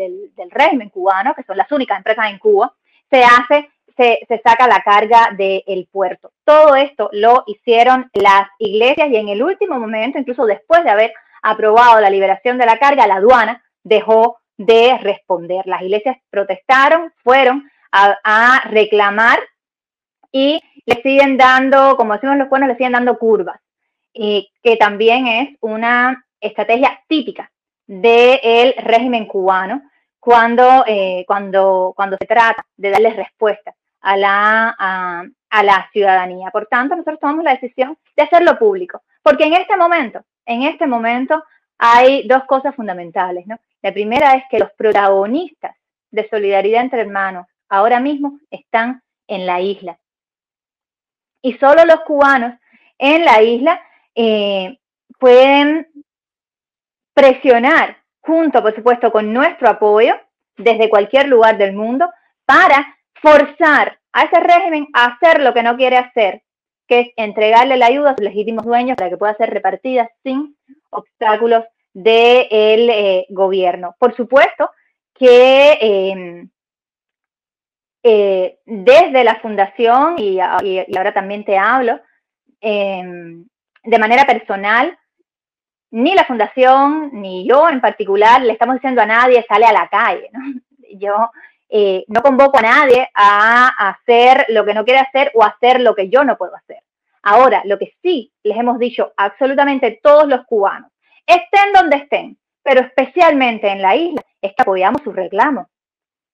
[0.49, 2.73] régimen cubano, que son las únicas empresas en Cuba,
[3.09, 6.31] se hace, se saca la carga del puerto.
[6.45, 11.11] Todo esto lo hicieron las iglesias y en el último momento, incluso después de haber
[11.41, 15.65] aprobado la liberación de la carga, la aduana dejó de responder.
[15.65, 19.39] Las iglesias protestaron, fueron a, reclamar
[20.31, 23.59] y le siguen dando, como decimos los buenos, le siguen dando curvas,
[24.13, 27.51] y que también es una estrategia típica
[27.87, 29.81] del régimen cubano
[30.19, 34.75] cuando, eh, cuando, cuando se trata de darle respuesta a la,
[35.49, 36.51] a la ciudadanía.
[36.51, 40.87] Por tanto, nosotros tomamos la decisión de hacerlo público, porque en este momento, en este
[40.87, 41.43] momento
[41.77, 43.45] hay dos cosas fundamentales.
[43.83, 45.75] La primera es que los protagonistas
[46.09, 49.99] de solidaridad entre hermanos ahora mismo están en la isla.
[51.43, 52.55] Y solo los cubanos
[52.97, 53.79] en la isla
[54.15, 54.79] eh,
[55.19, 55.87] pueden
[57.13, 60.15] presionar, junto, por supuesto, con nuestro apoyo
[60.57, 62.09] desde cualquier lugar del mundo,
[62.45, 66.41] para forzar a ese régimen a hacer lo que no quiere hacer,
[66.89, 70.57] que es entregarle la ayuda a sus legítimos dueños para que pueda ser repartida sin
[70.89, 71.63] obstáculos
[71.93, 73.95] del eh, gobierno.
[73.99, 74.71] Por supuesto
[75.13, 76.49] que em,
[78.01, 81.99] eh, desde la fundación, y, ahora también te hablo,
[82.59, 83.45] em,
[83.83, 84.97] de manera personal,
[85.91, 89.87] ni la fundación ni yo en particular le estamos diciendo a nadie sale a la
[89.89, 90.29] calle.
[90.91, 91.29] Yo
[91.69, 95.95] eh, no convoco a nadie a hacer lo que no quiere hacer o hacer lo
[95.95, 96.81] que yo no puedo hacer.
[97.21, 100.91] Ahora, lo que sí les hemos dicho absolutamente todos los cubanos,
[101.27, 105.69] estén donde estén, pero especialmente en la isla, es que apoyamos su reclamo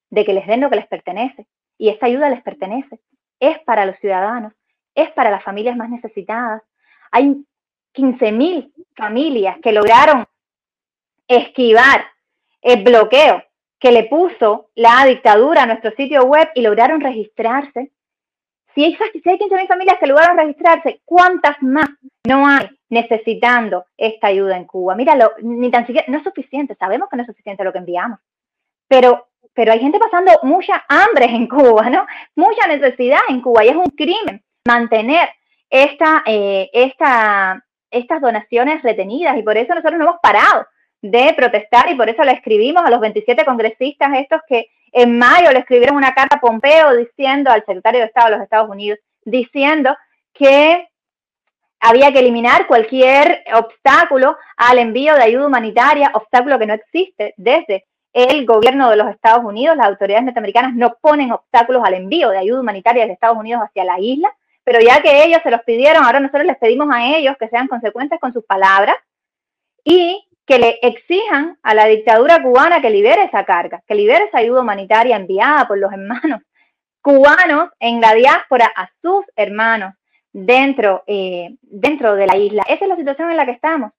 [0.10, 1.48] de que les den lo que les pertenece.
[1.78, 3.00] Y esta ayuda les pertenece.
[3.40, 4.54] Es para los ciudadanos,
[4.94, 6.62] es para las familias más necesitadas.
[7.12, 7.46] Hay
[7.94, 10.26] 15.000 familias que lograron
[11.28, 12.06] esquivar
[12.62, 13.44] el bloqueo
[13.80, 17.92] que le puso la dictadura a nuestro sitio web y lograron registrarse.
[18.74, 21.88] Si hay, si hay 15.000 familias que lograron registrarse, ¿cuántas más
[22.28, 24.96] no hay necesitando esta ayuda en Cuba?
[24.96, 28.20] Míralo, ni tan siquiera, no es suficiente, sabemos que no es suficiente lo que enviamos,
[28.88, 32.06] pero, pero hay gente pasando mucha hambre en Cuba, ¿no?
[32.36, 35.30] Mucha necesidad en Cuba y es un crimen mantener
[35.70, 40.66] esta, eh, esta, estas donaciones retenidas y por eso nosotros no hemos parado
[41.12, 45.52] de protestar y por eso le escribimos a los 27 congresistas estos que en mayo
[45.52, 49.00] le escribieron una carta a Pompeo diciendo al secretario de Estado de los Estados Unidos,
[49.24, 49.96] diciendo
[50.34, 50.88] que
[51.80, 57.86] había que eliminar cualquier obstáculo al envío de ayuda humanitaria, obstáculo que no existe desde
[58.14, 59.78] el gobierno de los Estados Unidos.
[59.78, 63.84] Las autoridades norteamericanas no ponen obstáculos al envío de ayuda humanitaria de Estados Unidos hacia
[63.84, 64.34] la isla,
[64.64, 67.68] pero ya que ellos se los pidieron, ahora nosotros les pedimos a ellos que sean
[67.68, 68.96] consecuentes con sus palabras
[69.84, 74.40] y que le exijan a la dictadura cubana que libere esa carga, que libere esa
[74.40, 76.42] ayuda humanitaria enviada por los hermanos
[77.02, 79.94] cubanos en la diáspora a sus hermanos
[80.32, 82.64] dentro, eh, dentro de la isla.
[82.68, 83.92] Esa es la situación en la que estamos.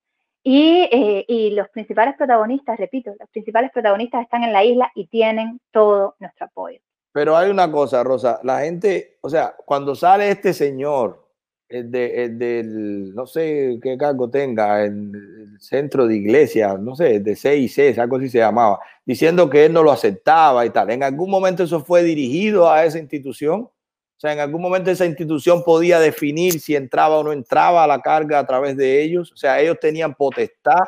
[0.43, 5.09] Y, eh, y, los principales protagonistas, repito, los principales protagonistas están en la isla y
[5.09, 6.79] tienen todo nuestro apoyo.
[7.13, 11.26] Pero hay una cosa, Rosa, la gente, o sea, cuando sale este señor
[11.69, 17.21] el, de, del, no sé qué cargo tenga, en el centro de iglesia, no sé,
[17.21, 20.91] de CIC, algo así se llamaba, diciendo que él no lo aceptaba y tal.
[20.91, 23.63] ¿En algún momento eso fue dirigido a esa institución?
[23.63, 28.01] O sea, en algún momento esa institución podía definir si entraba o no entraba la
[28.01, 29.31] carga a través de ellos.
[29.33, 30.85] O sea, ellos tenían potestad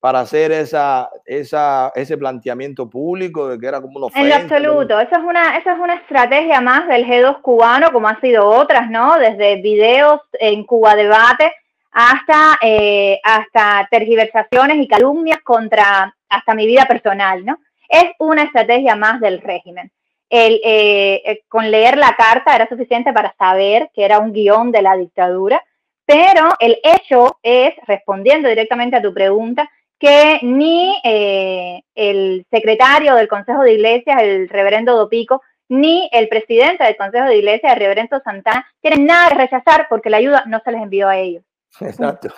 [0.00, 5.18] para hacer esa, esa, ese planteamiento público de que era como una En absoluto, esa
[5.18, 9.18] es una, esa es una estrategia más del G2 cubano, como ha sido otras, ¿no?
[9.18, 11.52] Desde videos en Cuba Debate
[11.92, 17.58] hasta, eh, hasta tergiversaciones y calumnias contra hasta mi vida personal, ¿no?
[17.86, 19.92] Es una estrategia más del régimen.
[20.30, 24.70] El, eh, eh, con leer la carta era suficiente para saber que era un guion
[24.70, 25.62] de la dictadura,
[26.06, 29.68] pero el hecho es, respondiendo directamente a tu pregunta,
[30.00, 36.82] que ni eh, el secretario del Consejo de Iglesias, el reverendo Dopico, ni el presidente
[36.82, 40.60] del Consejo de Iglesias, el reverendo Santana, tienen nada que rechazar porque la ayuda no
[40.64, 41.44] se les envió a ellos.
[41.80, 42.30] Exacto,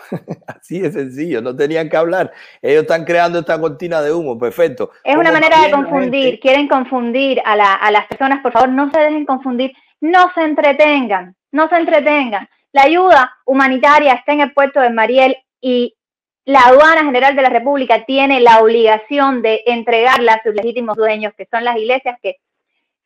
[0.46, 2.32] así de sencillo, no tenían que hablar.
[2.60, 4.90] Ellos están creando esta cortina de humo, perfecto.
[5.04, 9.00] Es una manera de confundir, quieren confundir a, a las personas, por favor, no se
[9.00, 12.48] dejen confundir, no se entretengan, no se entretengan.
[12.72, 15.94] La ayuda humanitaria está en el puerto de Mariel y
[16.45, 21.32] la aduana general de la República tiene la obligación de entregarla a sus legítimos dueños,
[21.36, 22.38] que son las iglesias que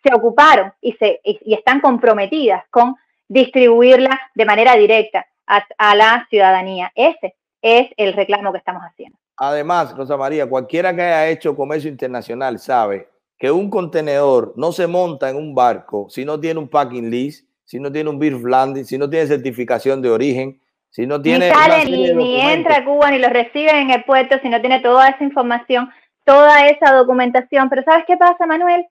[0.02, 2.94] se ocuparon y, se, y, están comprometidas con
[3.28, 6.92] distribuirla de manera directa a, la ciudadanía.
[6.94, 9.18] Ese es el reclamo que estamos haciendo.
[9.36, 13.08] Además, Rosa María, cualquiera que haya hecho comercio internacional sabe
[13.38, 17.46] que un contenedor no se monta en un barco si no tiene un packing list,
[17.64, 20.60] si no tiene un beer landing, si no tiene certificación de origen,
[20.96, 21.50] si no tiene...
[21.50, 24.80] Ni sale, ni, entra a Cuba, ni lo recibe en el puerto, si no tiene
[24.80, 25.90] toda esa información,
[26.24, 27.68] toda esa documentación.
[27.68, 28.86] Pero ¿sabes qué pasa, Manuel?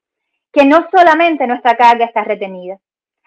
[0.54, 2.78] Que no solamente nuestra carga está retenida.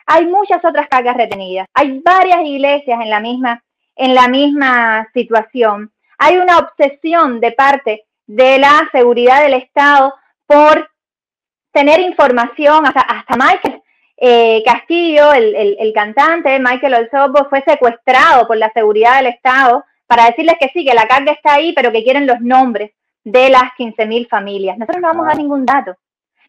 [0.07, 1.66] Hay muchas otras cargas retenidas.
[1.74, 3.64] Hay varias iglesias en la misma,
[3.97, 5.93] en la misma situación.
[6.16, 10.14] Hay una obsesión de parte de la seguridad del Estado
[10.47, 10.89] por
[11.72, 13.83] tener información, hasta, hasta Michael
[14.21, 20.57] eh, Castillo, el, cantante Michael Olsobo, fue secuestrado por la seguridad del Estado para decirles
[20.59, 22.91] que sí, que la carga está ahí, pero que quieren los nombres
[23.23, 24.77] de las 15.000 familias.
[24.77, 25.97] Nosotros no vamos a dar ningún dato.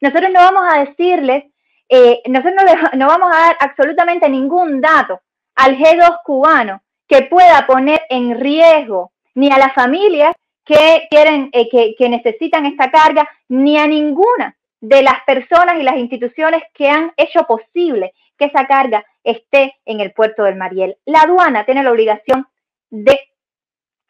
[0.01, 1.43] Nosotros no vamos a decirles,
[1.89, 2.55] eh, nosotros
[2.93, 5.21] no, vamos a dar absolutamente ningún dato
[5.55, 10.33] al G2 cubano que pueda poner en riesgo ni a las familias
[10.65, 15.83] que quieren, eh, que, que necesitan esta carga, ni a ninguna de las personas y
[15.83, 20.97] las instituciones que han hecho posible que esa carga esté en el puerto del Mariel.
[21.05, 22.47] La aduana tiene la obligación
[22.89, 23.19] de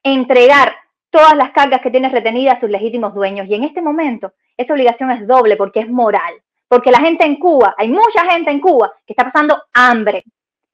[0.04, 0.76] entregar
[1.10, 3.48] todas las cargas que tiene retenidas a sus legítimos dueños.
[3.48, 6.34] Y en este momento esa obligación es doble porque es moral.
[6.68, 10.24] Porque la gente en Cuba, hay mucha gente en Cuba que está pasando hambre.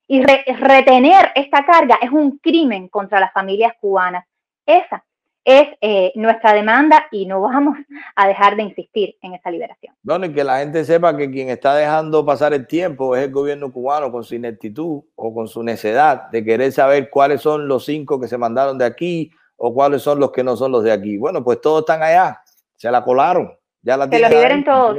[0.08, 4.26] Y retener esta carga es un crimen contra las familias cubanas.
[4.66, 5.04] Esa
[5.46, 7.78] es eh, nuestra demanda y no vamos
[8.16, 9.93] a dejar de insistir en esa liberación.
[10.02, 13.32] Bueno, y que la gente sepa que quien está dejando pasar el tiempo es el
[13.32, 17.86] gobierno cubano con su ineptitud o con su necedad de querer saber cuáles son los
[17.86, 20.91] cinco que se mandaron de aquí o cuáles son los que no son los de
[20.91, 21.18] aquí.
[21.18, 22.41] Bueno, pues todos están allá,
[22.76, 24.98] se la colaron, ya la Que lo liberen todos.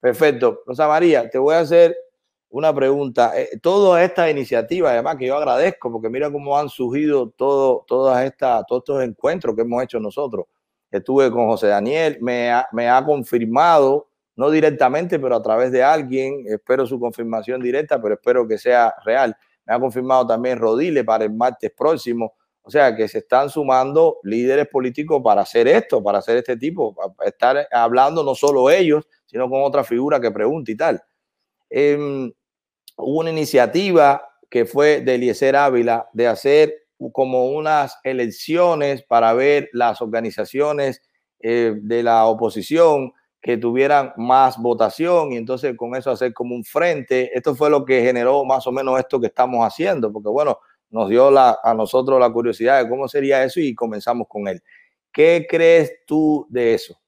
[0.00, 0.62] Perfecto.
[0.66, 1.96] Rosa María, te voy a hacer
[2.50, 3.32] una pregunta.
[3.38, 8.24] Eh, toda esta iniciativa, además, que yo agradezco, porque mira cómo han surgido todo, todas
[8.24, 10.46] estas, todos estos encuentros que hemos hecho nosotros.
[10.90, 15.82] Estuve con José Daniel, me ha, me ha confirmado, no directamente, pero a través de
[15.82, 19.36] alguien, espero su confirmación directa, pero espero que sea real.
[19.64, 22.34] Me ha confirmado también Rodile para el martes próximo.
[22.62, 26.94] O sea, que se están sumando líderes políticos para hacer esto, para hacer este tipo,
[26.94, 31.00] para estar hablando no solo ellos, sino con otra figura que pregunte y tal.
[31.70, 32.32] Em,
[32.96, 36.74] hubo una iniciativa que fue de Eliezer Ávila de hacer
[37.12, 41.02] como unas elecciones para ver las organizaciones
[41.40, 43.12] eh, de la oposición
[43.42, 47.30] que tuvieran más votación y entonces con eso hacer como un frente.
[47.36, 50.58] Esto fue lo que generó más o menos esto que estamos haciendo, porque bueno,
[50.90, 54.62] nos dio la, a nosotros la curiosidad de cómo sería eso y comenzamos con él.
[55.12, 56.98] ¿Qué crees tú de eso?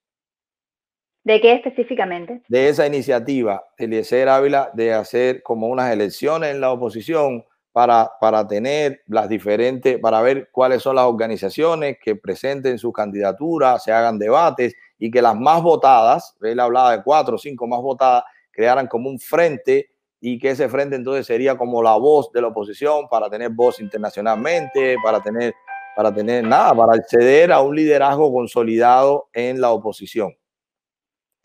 [1.24, 2.42] ¿De qué específicamente?
[2.48, 8.46] De esa iniciativa, Eliezer Ávila, de hacer como unas elecciones en la oposición para, para
[8.46, 14.18] tener las diferentes, para ver cuáles son las organizaciones que presenten su candidatura, se hagan
[14.18, 18.86] debates y que las más votadas, él hablaba de cuatro o cinco más votadas, crearan
[18.86, 19.90] como un frente
[20.20, 23.80] y que ese frente entonces sería como la voz de la oposición para tener voz
[23.80, 25.54] internacionalmente, para tener,
[25.94, 30.34] para tener nada, para acceder a un liderazgo consolidado en la oposición.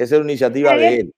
[0.03, 1.13] Esa es una iniciativa de él.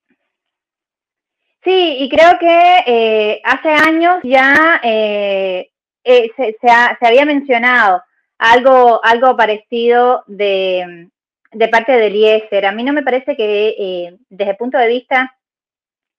[1.63, 5.71] Sí, y creo que eh, hace años ya eh,
[6.03, 6.55] eh, se,
[7.01, 8.03] había mencionado
[8.37, 11.09] algo, algo parecido de,
[11.51, 12.67] de parte de Eliezer.
[12.67, 15.35] A mí no me parece que desde el punto de vista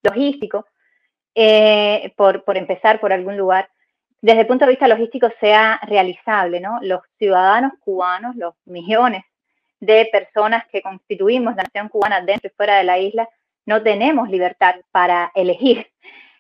[0.02, 0.66] logístico,
[2.16, 3.68] por, por empezar por algún lugar,
[4.20, 6.80] desde el punto de vista logístico sea realizable, ¿no?
[6.82, 9.22] Los ciudadanos cubanos, los millones
[9.80, 13.28] de personas que constituimos la nación cubana dentro y fuera de la isla,
[13.66, 15.86] no tenemos libertad para elegir.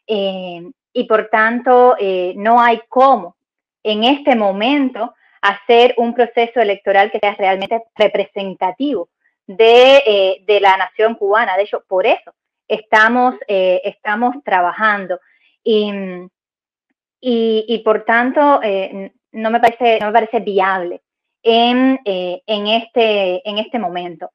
[0.08, 0.62] Eh,
[0.92, 3.34] y por tanto, eh, no hay cómo
[3.82, 9.08] en este momento hacer un proceso electoral que sea realmente representativo
[9.48, 11.56] de, eh, de la nación cubana.
[11.56, 12.32] De hecho, por eso
[12.68, 15.18] estamos, estamos trabajando.
[15.64, 15.90] Y,
[17.20, 18.60] y, y por tanto,
[19.32, 21.02] no, me parece, no me parece viable
[21.48, 24.32] eh, en, este, en este momento.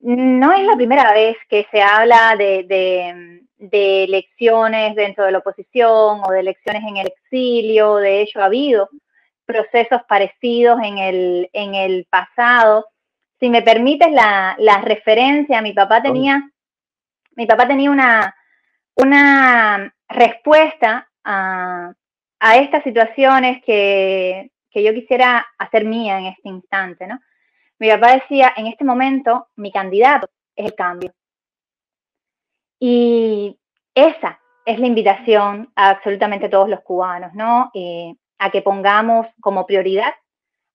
[0.00, 6.30] No es la primera vez que se habla de, elecciones dentro de la oposición o
[6.30, 8.88] de elecciones en el exilio, de hecho ha habido
[9.44, 12.86] procesos parecidos en el, en el pasado.
[13.40, 16.50] Si me permites la, referencia, mi papá tenía,
[17.32, 18.34] mi papá tenía una,
[18.94, 21.92] una respuesta a,
[22.40, 27.18] a estas situaciones que que yo quisiera hacer mía en este instante, ¿no?
[27.78, 31.12] Mi papá decía, en este momento mi candidato es el cambio.
[32.80, 33.58] Y
[33.94, 37.70] esa es la invitación a absolutamente todos los cubanos, ¿no?
[37.74, 40.12] Eh, a que pongamos como prioridad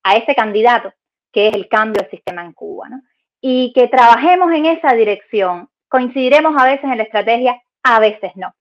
[0.03, 0.93] a ese candidato,
[1.31, 3.01] que es el cambio del sistema en Cuba, ¿no?
[3.41, 5.69] Y que trabajemos en esa dirección.
[5.89, 8.53] Coincidiremos a veces en la estrategia, a veces no.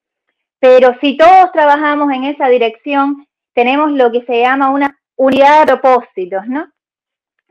[0.59, 5.77] Pero si todos trabajamos en esa dirección, tenemos lo que se llama una unidad de
[5.77, 6.71] propósitos, ¿no?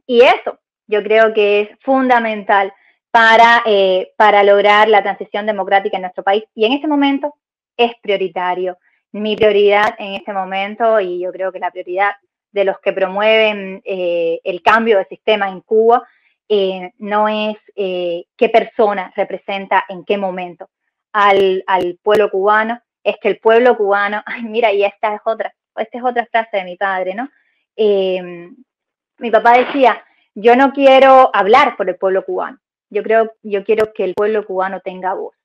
[0.05, 2.73] Y eso yo creo que es fundamental
[3.11, 6.43] para, eh, para lograr la transición democrática en nuestro país.
[6.53, 7.35] Y en este momento
[7.77, 8.77] es prioritario.
[9.11, 12.11] Mi prioridad en este momento, y yo creo que la prioridad
[12.51, 16.07] de los que promueven eh, el cambio de sistema en Cuba,
[16.47, 20.69] eh, no es qué persona representa en qué momento
[21.13, 25.53] al, al, pueblo cubano, es que el pueblo cubano, ay, mira, y esta es otra,
[25.77, 27.29] esta es otra frase de mi padre, ¿no?
[27.77, 30.03] Mi papá decía,
[30.35, 32.59] yo no quiero hablar por el pueblo cubano,
[32.89, 35.35] yo creo, yo quiero que el pueblo cubano tenga voz.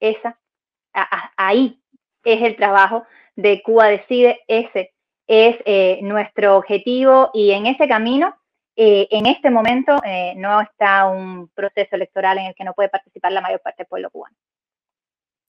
[0.00, 0.38] Esa,
[1.36, 1.80] ahí
[2.24, 3.04] es el trabajo
[3.36, 4.92] de Cuba Decide, ese
[5.26, 8.34] es eh, nuestro objetivo y en ese camino,
[8.76, 12.88] eh, en este momento, eh, no está un proceso electoral en el que no puede
[12.88, 14.36] participar la mayor parte del pueblo cubano.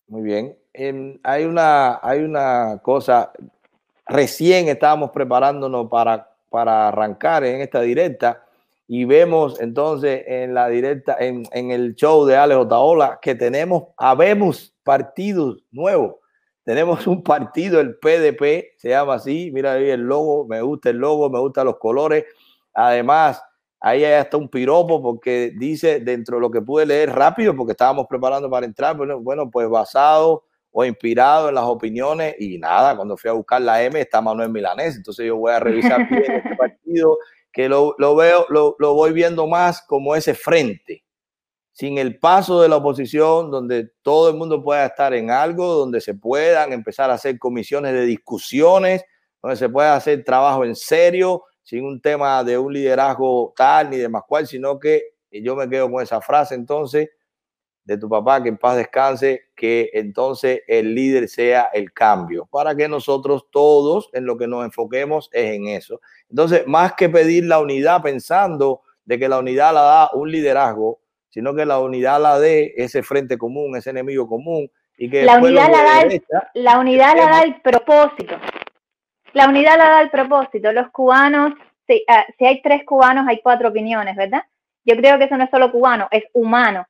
[0.07, 0.55] Muy bien.
[0.71, 3.31] Em, hay, una, hay una cosa,
[4.07, 8.43] recién estábamos preparándonos para, para arrancar en esta directa
[8.87, 13.85] y vemos entonces en la directa, en, en el show de Alex Otaola, que tenemos,
[13.97, 16.15] habemos partidos nuevos.
[16.63, 20.97] Tenemos un partido, el PDP, se llama así, mira ahí el logo, me gusta el
[20.97, 22.25] logo, me gustan los colores.
[22.73, 23.41] Además,
[23.79, 27.73] ahí hay hasta un piropo porque dice dentro de lo que pude leer rápido, porque
[27.73, 30.43] estábamos preparando para entrar, bueno, bueno pues basado
[30.77, 34.49] o inspirado en las opiniones y nada, cuando fui a buscar la M está Manuel
[34.49, 37.17] Milanés, entonces yo voy a revisar bien este partido
[37.53, 41.05] que lo, veo, lo, voy viendo más como ese frente,
[41.71, 46.01] sin el paso de la oposición, donde todo el mundo pueda estar en algo, donde
[46.01, 49.05] se puedan empezar a hacer comisiones de discusiones,
[49.41, 53.95] donde se pueda hacer trabajo en serio, sin un tema de un liderazgo tal ni
[53.95, 57.07] demás cual, sino que yo me quedo con esa frase entonces
[57.85, 62.75] de tu papá, que en paz descanse, que entonces el líder sea el cambio, para
[62.75, 66.01] que nosotros todos en lo que nos enfoquemos es en eso.
[66.29, 70.99] Entonces, más que pedir la unidad pensando de que la unidad la da un liderazgo,
[71.29, 74.69] sino que la unidad la dé ese frente común, ese enemigo común.
[74.97, 76.23] Y que la unidad, la da, el,
[76.55, 78.35] la unidad la da el propósito.
[79.33, 80.71] La unidad la da el propósito.
[80.71, 81.53] Los cubanos,
[81.85, 84.41] si, ah, si hay tres cubanos, hay cuatro opiniones, ¿verdad?
[84.85, 86.87] Yo creo que eso no es solo cubano, es humano.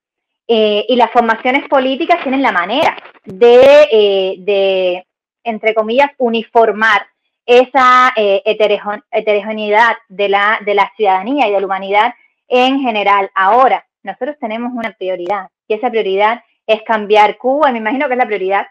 [0.48, 5.08] Eh, y las formaciones políticas tienen la manera de, eh, de
[5.44, 7.08] entre comillas, uniformar
[7.46, 12.14] esa eh, heterogeneidad de la, de la ciudadanía y de la humanidad
[12.48, 13.32] en general.
[13.34, 18.18] Ahora, nosotros tenemos una prioridad y esa prioridad es cambiar Cuba me imagino que es
[18.18, 18.68] la prioridad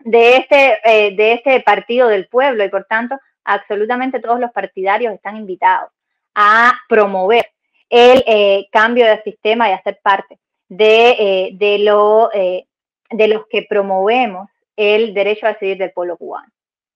[0.00, 0.80] de este,
[1.14, 5.90] de este partido del pueblo y por tanto absolutamente todos los partidarios están invitados
[6.34, 7.48] a promover
[7.88, 10.40] el cambio del sistema y a ser parte
[10.72, 12.66] de, eh, de, lo, eh,
[13.10, 16.50] de los que promovemos el derecho a decidir del pueblo cubano.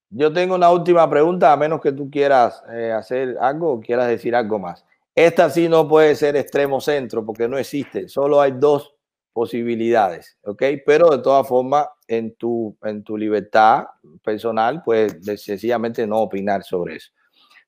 [0.08, 4.08] Yo tengo una última pregunta, a menos que tú quieras eh, hacer algo o quieras
[4.08, 4.82] decir algo más.
[5.14, 8.94] Esta sí no puede ser extremo centro porque no existe, solo hay dos
[9.34, 10.62] posibilidades, ¿ok?
[10.86, 13.84] Pero de todas formas, en tu, en tu libertad
[14.24, 17.10] personal, pues sencillamente no opinar sobre eso.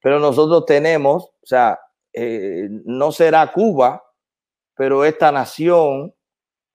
[0.03, 1.79] Pero nosotros tenemos, o sea,
[2.85, 4.03] no será Cuba
[4.79, 6.15] pero esta nación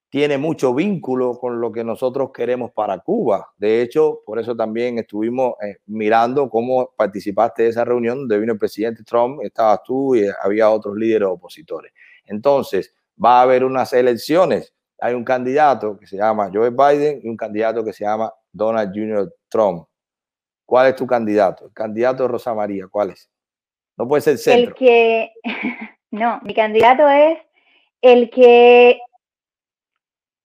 [0.09, 3.53] tiene mucho vínculo con lo que nosotros queremos para Cuba.
[3.57, 8.51] De hecho, por eso también estuvimos eh, mirando cómo participaste de esa reunión donde vino
[8.51, 11.93] el presidente Trump, estabas tú y había otros líderes opositores.
[12.25, 12.93] Entonces,
[13.23, 14.75] va a haber unas elecciones.
[14.99, 18.91] Hay un candidato que se llama Joe Biden y un candidato que se llama Donald
[18.93, 19.33] Jr.
[19.47, 19.87] Trump.
[20.65, 21.67] ¿Cuál es tu candidato?
[21.67, 23.31] El candidato de Rosa María, ¿cuál es?
[23.95, 24.71] No puede ser centro.
[24.71, 25.31] El que,
[26.11, 27.39] no, mi candidato es
[28.03, 28.99] el que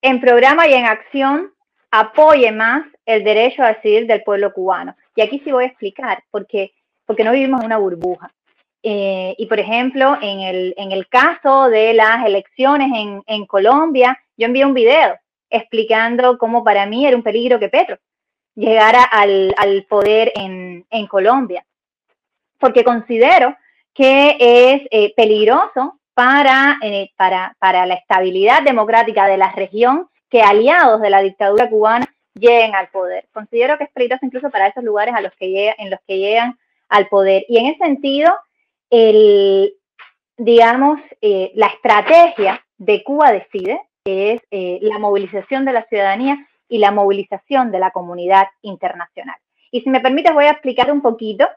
[0.00, 1.52] en programa y en acción
[1.90, 4.94] apoye más el derecho a decidir del pueblo cubano.
[5.16, 6.72] Y aquí sí voy a explicar, porque,
[7.04, 8.32] porque no vivimos en una burbuja.
[8.84, 12.90] Eh, y por ejemplo, en el, en el caso de las elecciones
[13.26, 15.16] en, Colombia, yo envié un video
[15.50, 17.98] explicando cómo para mí era un peligro que Petro
[18.54, 21.64] llegara al, al poder en, en, Colombia,
[22.58, 23.56] porque considero
[23.94, 30.42] que es eh, peligroso para, eh, para, para la estabilidad democrática de la región que
[30.42, 33.28] aliados de la dictadura cubana lleguen al poder.
[33.32, 36.58] Considero que es peligroso incluso para esos lugares a los que en los que llegan
[36.88, 37.44] al poder.
[37.48, 38.34] Y en ese sentido,
[38.90, 39.74] el,
[40.36, 46.36] digamos, eh, la estrategia de Cuba decide, que es eh, la movilización de la ciudadanía
[46.68, 49.36] y la movilización de la comunidad internacional.
[49.70, 51.48] Y si me permites, voy a explicar un poquito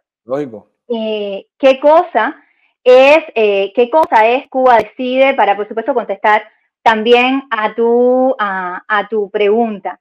[0.88, 2.36] eh, qué cosa
[2.84, 6.44] es, qué cosa es Cuba decide para, por supuesto, contestar
[6.82, 10.00] también a tu, a tu pregunta.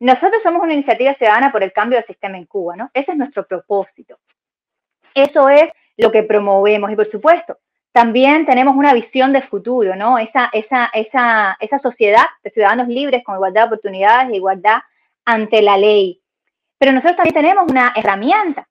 [0.00, 2.90] Nosotros somos una iniciativa ciudadana por el cambio del sistema en Cuba, ¿no?
[2.92, 4.18] Ese es nuestro propósito.
[5.14, 5.64] Eso es
[5.96, 7.58] lo que promovemos y, por supuesto,
[7.92, 10.18] también tenemos una visión de futuro, ¿no?
[10.18, 14.80] Esa, esa, esa, esa sociedad de ciudadanos libres con igualdad de oportunidades e igualdad
[15.24, 16.20] ante la ley.
[16.76, 18.68] Pero nosotros también tenemos una herramienta,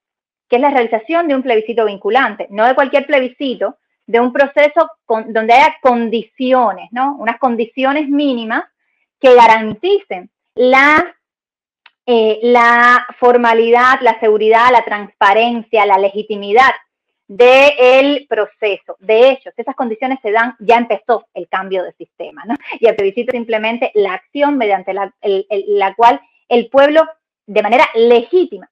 [0.53, 4.87] que es la realización de un plebiscito vinculante, no de cualquier plebiscito, de un proceso
[5.07, 7.15] donde haya condiciones, ¿no?
[7.17, 8.63] Unas condiciones mínimas
[9.19, 11.03] que garanticen la,
[12.05, 16.69] eh, la formalidad, la seguridad, la transparencia, la legitimidad
[17.27, 18.95] del proceso.
[18.99, 22.53] De hecho, si esas condiciones se dan, ya empezó el cambio de sistema, ¿no?
[22.79, 25.11] Y el plebiscito simplemente la acción mediante la,
[25.49, 27.01] la cual el pueblo,
[27.47, 28.69] de manera legítima,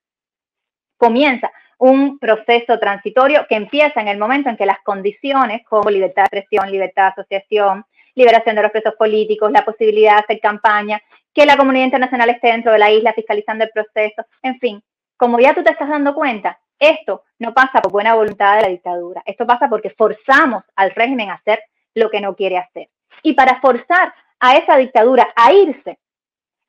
[0.98, 1.52] comienza
[1.82, 6.38] un proceso transitorio que empieza en el momento en que las condiciones como libertad de
[6.38, 11.02] expresión, libertad de asociación, liberación de los presos políticos, la posibilidad de hacer campaña,
[11.34, 14.84] que la comunidad internacional esté dentro de la isla fiscalizando el proceso, en fin,
[15.18, 18.68] como ya tú te estás dando cuenta, esto no pasa por buena voluntad de la
[18.68, 21.64] dictadura, esto pasa porque forzamos al régimen a hacer
[21.96, 22.90] lo que no quiere hacer.
[23.24, 25.98] Y para forzar a esa dictadura a irse,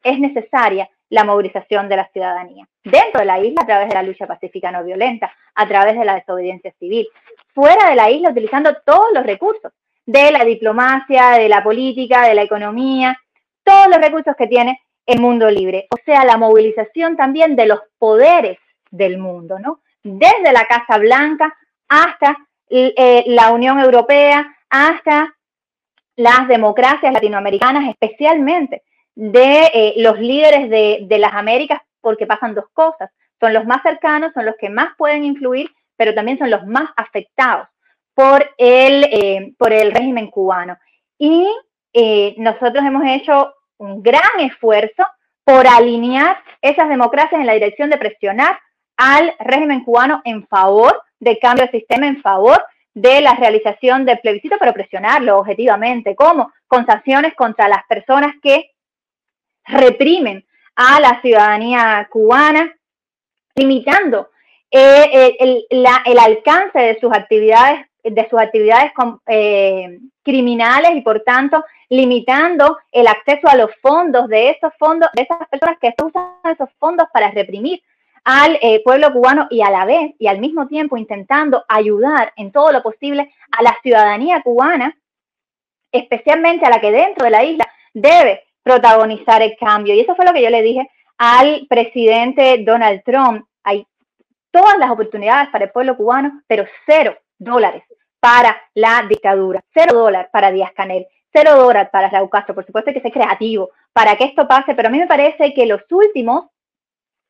[0.02, 2.66] es necesaria la movilización de la ciudadanía.
[2.82, 6.06] Dentro de la isla, a través de la lucha pacífica no violenta, a través de
[6.06, 7.06] la desobediencia civil.
[7.54, 9.72] Fuera de la isla, utilizando todos los recursos
[10.06, 13.20] de la diplomacia, de la política, de la economía,
[13.62, 15.86] todos los recursos que tiene el mundo libre.
[15.90, 18.58] O sea, la movilización también de los poderes
[18.90, 19.80] del mundo, ¿no?
[20.02, 21.54] desde la Casa Blanca
[21.88, 22.38] hasta
[22.70, 25.36] eh, la Unión Europea, hasta
[26.16, 28.82] las democracias latinoamericanas, especialmente
[29.14, 33.10] de eh, los líderes de, las Américas, porque pasan dos cosas.
[33.40, 36.90] Son los más cercanos, son los que más pueden influir, pero también son los más
[36.96, 37.68] afectados
[38.14, 40.76] por el, eh, por el régimen cubano.
[41.18, 41.46] Y
[42.38, 45.04] nosotros hemos hecho un gran esfuerzo
[45.44, 48.58] por alinear esas democracias en la dirección de presionar
[48.96, 54.20] al régimen cubano en favor de cambio de sistema, en favor de la realización del
[54.20, 56.14] plebiscito, pero presionarlo objetivamente.
[56.14, 56.52] ¿Cómo?
[56.66, 58.71] Con sanciones contra las personas que
[59.64, 60.44] reprimen
[60.76, 62.74] a la ciudadanía cubana,
[63.54, 64.30] limitando
[64.70, 68.92] eh, eh, el, alcance de sus actividades de sus actividades
[69.26, 75.22] eh, criminales y por tanto limitando el acceso a los fondos de esos fondos, de
[75.22, 77.80] esas personas que usan esos fondos para reprimir
[78.24, 82.52] al eh, pueblo cubano y a la vez y al mismo tiempo intentando ayudar en
[82.52, 84.96] todo lo posible a la ciudadanía cubana,
[85.90, 89.94] especialmente a la que dentro de la isla debe protagonizar el cambio.
[89.94, 90.88] Y eso fue lo que yo le dije
[91.18, 93.46] al presidente Donald Trump.
[93.64, 93.86] Hay
[94.50, 97.84] todas las oportunidades para el pueblo cubano, pero cero dólares
[98.20, 102.54] para la dictadura, cero dólares para Díaz Canel, cero dólares para Raúl Castro.
[102.54, 105.66] Por supuesto que ser creativo para que esto pase, pero a mí me parece que
[105.66, 106.46] los últimos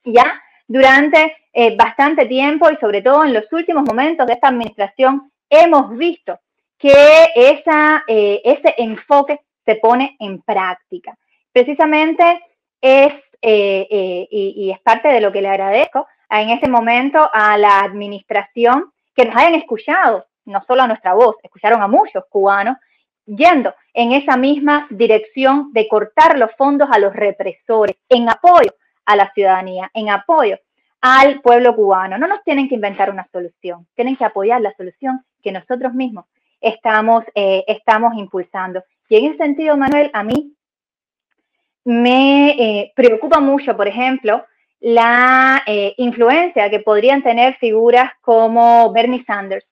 [0.05, 5.31] ya durante eh, bastante tiempo y sobre todo en los últimos momentos de esta administración
[5.49, 6.39] hemos visto
[6.79, 11.17] que esa, eh, ese enfoque se pone en práctica.
[11.53, 12.41] Precisamente
[12.81, 17.81] es, eh, y, es parte de lo que le agradezco en este momento a la
[17.81, 22.77] administración que nos hayan escuchado, no solo a nuestra voz, escucharon a muchos cubanos
[23.27, 28.75] yendo en esa misma dirección de cortar los fondos a los represores en apoyo
[29.05, 30.59] a la ciudadanía, en apoyo
[31.01, 32.19] al pueblo cubano.
[32.19, 36.25] No nos tienen que inventar una solución, tienen que apoyar la solución que nosotros mismos
[36.61, 38.83] estamos, eh, estamos impulsando.
[39.09, 40.52] Y en ese sentido, Manuel, a mí
[41.85, 44.45] me eh, preocupa mucho, por ejemplo,
[44.81, 49.67] la eh, influencia que podrían tener figuras como Bernie Sanders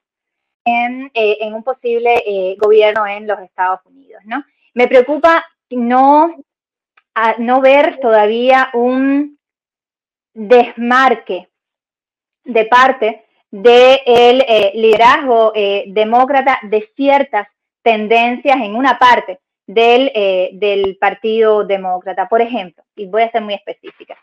[0.65, 4.23] en, en un posible gobierno en los Estados Unidos.
[4.25, 4.45] ¿no?
[4.75, 6.37] Me preocupa no,
[7.39, 9.39] no ver todavía un
[10.35, 11.49] desmarque
[12.45, 17.49] de parte del eh, liderazgo eh, demócrata de ciertas
[17.83, 19.41] tendencias en una parte
[19.75, 22.29] del, eh, del, Partido Demócrata.
[22.29, 24.17] Por ejemplo, y voy a ser muy específica,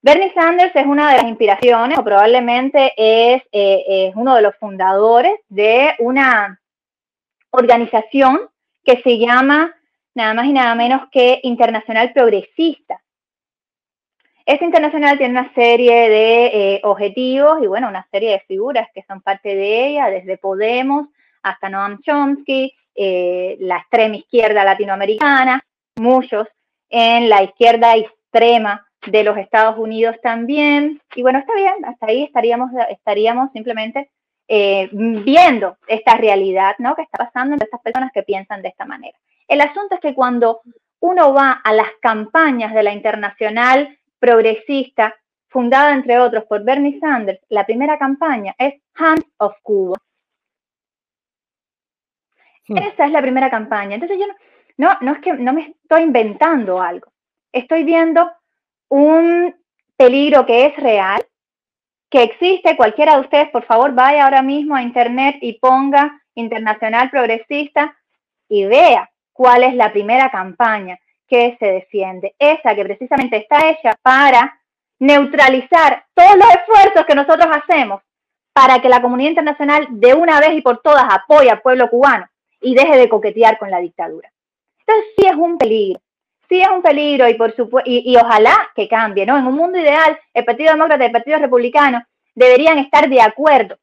[0.00, 5.34] Bernie Sanders es una de las inspiraciones o probablemente es, es uno de los fundadores
[5.48, 6.60] de una
[7.50, 8.40] organización
[8.84, 9.72] que se llama
[10.14, 13.00] nada más y nada menos que Internacional Progresista,
[14.44, 19.04] Esta internacional tiene una serie de eh, objetivos y, bueno, una serie de figuras que
[19.04, 21.06] son parte de ella, desde Podemos
[21.42, 25.62] hasta Noam Chomsky, eh, la extrema izquierda latinoamericana,
[25.96, 26.46] muchos
[26.88, 31.00] en la izquierda extrema de los Estados Unidos también.
[31.14, 34.10] Y bueno, está bien, hasta ahí estaríamos, estaríamos simplemente
[34.48, 36.94] eh, viendo esta realidad, ¿no?
[36.94, 39.16] Que está pasando entre estas personas que piensan de esta manera.
[39.48, 40.60] El asunto es que cuando
[41.00, 45.14] uno va a las campañas de la internacional progresista,
[45.48, 49.98] fundada entre otros por Bernie Sanders, la primera campaña es Hands of Cuba.
[52.68, 52.78] Hmm.
[52.78, 53.94] Esa es la primera campaña.
[53.94, 54.34] Entonces yo no,
[54.76, 57.12] no, no es que no me estoy inventando algo.
[57.52, 58.30] Estoy viendo
[58.88, 59.54] un
[59.96, 61.24] peligro que es real,
[62.10, 62.76] que existe.
[62.76, 67.96] Cualquiera de ustedes, por favor, vaya ahora mismo a internet y ponga Internacional Progresista
[68.48, 72.34] y vea cuál es la primera campaña que se defiende.
[72.38, 74.60] Esa que precisamente está hecha para
[74.98, 78.02] neutralizar todos los esfuerzos que nosotros hacemos
[78.52, 82.26] para que la comunidad internacional de una vez y por todas apoye al pueblo cubano
[82.62, 84.30] y deje de coquetear con la dictadura.
[84.78, 86.00] Entonces sí es un peligro,
[86.48, 89.38] sí es un peligro y por supuesto, y, ojalá que cambie, ¿no?
[89.38, 92.04] En un mundo ideal, el Partido Demócrata y el Partido Republicano
[92.34, 93.76] deberían estar de acuerdo.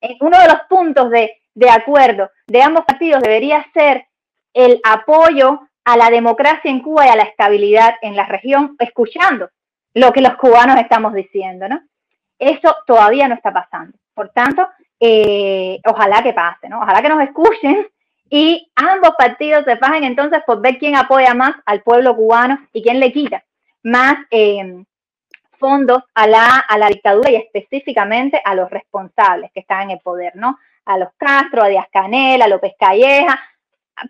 [0.00, 4.06] En uno de los puntos de, de acuerdo de ambos partidos debería ser
[4.54, 9.50] el apoyo a la democracia en Cuba y a la estabilidad en la región, escuchando
[9.94, 11.80] lo que los cubanos estamos diciendo, ¿no?
[12.38, 13.96] Eso todavía no está pasando.
[14.14, 14.68] Por tanto,
[15.00, 16.80] eh, ojalá que pase, ¿no?
[16.80, 17.88] Ojalá que nos escuchen
[18.28, 22.82] y ambos partidos se fajen entonces por ver quién apoya más al pueblo cubano y
[22.82, 23.42] quién le quita
[23.82, 24.84] más eh,
[25.58, 30.00] fondos a la, a la dictadura y específicamente a los responsables que están en el
[30.00, 30.58] poder, ¿no?
[30.84, 33.38] A los Castro, a Díaz Canel, a López Calleja,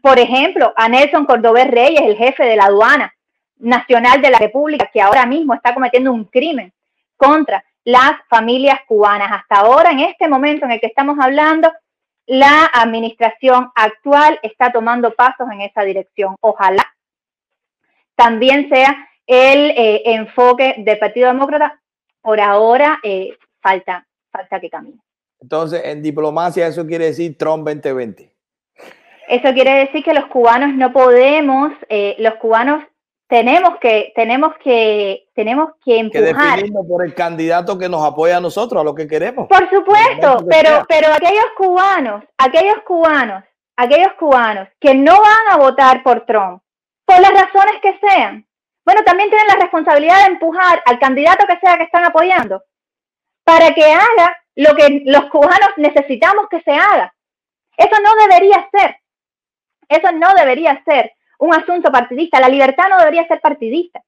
[0.03, 3.13] por ejemplo, a Nelson Cordobés Reyes, el jefe de la aduana
[3.59, 6.73] nacional de la República, que ahora mismo está cometiendo un crimen
[7.17, 9.31] contra las familias cubanas.
[9.33, 11.73] Hasta ahora, en este momento en el que estamos hablando,
[12.27, 16.37] la administración actual está tomando pasos en esa dirección.
[16.41, 16.87] Ojalá
[18.15, 21.81] también sea el eh, enfoque del Partido Demócrata.
[22.21, 25.01] Por ahora eh, falta, falta que camine.
[25.41, 28.31] Entonces, en diplomacia eso quiere decir Trump 2020.
[29.29, 32.85] Eso quiere decir que los cubanos no podemos, eh, los cubanos
[33.31, 36.65] tenemos que, tenemos que, tenemos que empujar.
[36.65, 39.47] Que por el candidato que nos apoya a nosotros, a lo que queremos.
[39.47, 43.45] Por supuesto, pero, pero aquellos cubanos, aquellos cubanos,
[43.77, 46.61] aquellos cubanos que no van a votar por Trump,
[47.05, 48.45] por las razones que sean,
[48.85, 52.65] bueno, también tienen la responsabilidad de empujar al candidato que sea que están apoyando
[53.45, 57.15] para que haga lo que los cubanos necesitamos que se haga.
[57.77, 58.97] Eso no debería ser.
[59.89, 62.41] Eso no debería ser un asunto partidista.
[62.41, 64.01] La libertad no debería ser partidista.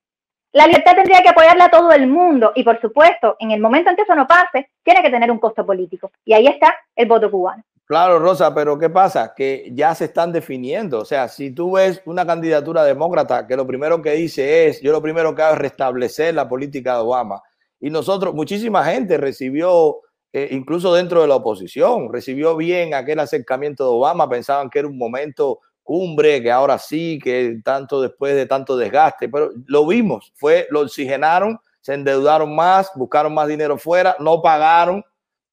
[0.52, 3.90] La libertad tendría que apoyarla a todo el mundo y, por supuesto, en el momento
[3.90, 6.12] en que eso no pase, tiene que tener un costo político.
[6.24, 7.64] Y ahí está el voto cubano.
[7.86, 9.34] Claro, Rosa, pero ¿qué pasa?
[9.34, 11.00] Que ya se están definiendo.
[11.00, 14.92] O sea, si tú ves una candidatura demócrata que lo primero que dice es, yo
[14.92, 17.42] lo primero que hago es restablecer la política de Obama.
[17.80, 20.00] Y nosotros, muchísima gente recibió,
[20.32, 24.88] eh, incluso dentro de la oposición, recibió bien aquel acercamiento de Obama, pensaban que era
[24.88, 30.32] un momento cumbre, que ahora sí, que tanto después de tanto desgaste, pero lo vimos,
[30.34, 35.04] fue, lo oxigenaron, se endeudaron más, buscaron más dinero fuera, no pagaron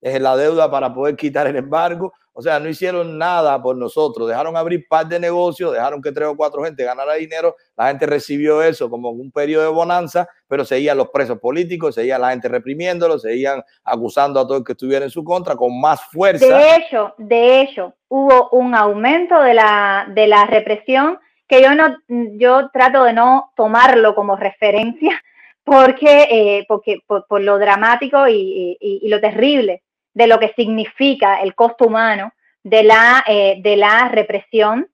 [0.01, 4.55] la deuda para poder quitar el embargo, o sea, no hicieron nada por nosotros, dejaron
[4.55, 8.63] abrir par de negocios, dejaron que tres o cuatro gente ganara dinero, la gente recibió
[8.63, 13.19] eso como un periodo de bonanza, pero seguían los presos políticos, seguían la gente reprimiéndolo,
[13.19, 16.45] seguían acusando a todo el que estuviera en su contra con más fuerza.
[16.45, 21.93] De hecho, de hecho, hubo un aumento de la, de la represión que yo no,
[22.37, 25.21] yo trato de no tomarlo como referencia
[25.65, 29.83] porque, eh, porque por, lo dramático y, y lo terrible
[30.19, 34.85] de lo que significa el costo humano de la, eh, de la represión,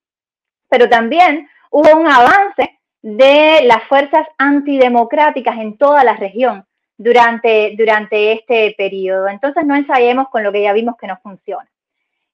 [0.69, 6.63] pero también hubo un avance de las fuerzas antidemocráticas en toda la región
[6.95, 9.27] durante, durante este periodo.
[9.27, 11.67] Entonces no ensayemos con lo que ya vimos que no funciona.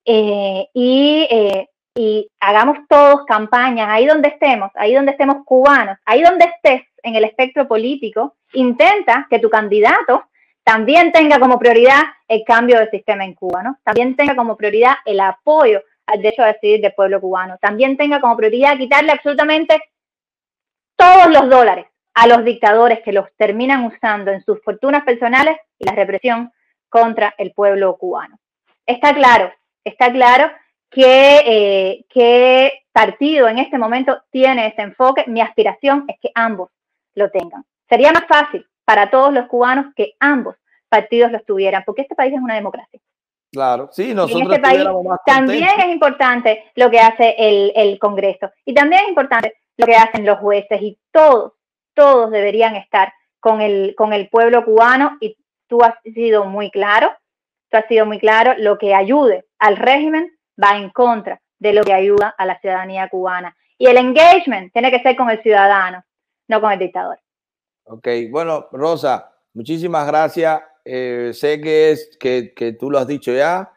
[0.04, 6.24] Eh, y, eh, y hagamos todos campañas, ahí donde estemos, ahí donde estemos cubanos, ahí
[6.24, 10.26] donde estés en el espectro político, intenta que tu candidato
[10.64, 13.80] también tenga como prioridad el cambio del sistema en Cuba, ¿no?
[13.84, 17.58] También tenga como prioridad el apoyo al derecho a decidir del pueblo cubano.
[17.62, 19.82] También tenga como prioridad quitarle absolutamente
[20.96, 25.86] todos los dólares a los dictadores que los terminan usando en sus fortunas personales y
[25.86, 26.52] la represión
[26.90, 28.38] contra el pueblo cubano.
[28.86, 29.52] Está claro,
[29.84, 30.52] está claro
[30.90, 35.24] que, eh, partido en este momento tiene ese enfoque.
[35.28, 36.70] Mi aspiración es que ambos
[37.16, 40.58] lo tengan Sería más fácil para todos los cubanos que ambos
[40.90, 43.00] partidos los tuvieran, porque este país es una democracia.
[43.50, 44.86] Claro, sí, nosotros en este país
[45.26, 49.96] también es importante lo que hace el, el Congreso y también es importante lo que
[49.96, 51.54] hacen los jueces y todos,
[51.94, 55.38] todos deberían estar con el, con el pueblo cubano y
[55.68, 57.14] tú has sido muy claro,
[57.70, 61.86] tú has sido muy claro, lo que ayude al régimen va en contra de lo
[61.86, 63.56] que ayuda a la ciudadanía cubana.
[63.78, 66.04] Y el engagement tiene que ser con el ciudadano,
[66.50, 67.22] no con el dictador.
[67.84, 70.62] Ok, bueno, Rosa, muchísimas gracias.
[70.86, 73.72] Eh, sé que, es, que, tú lo has dicho ya.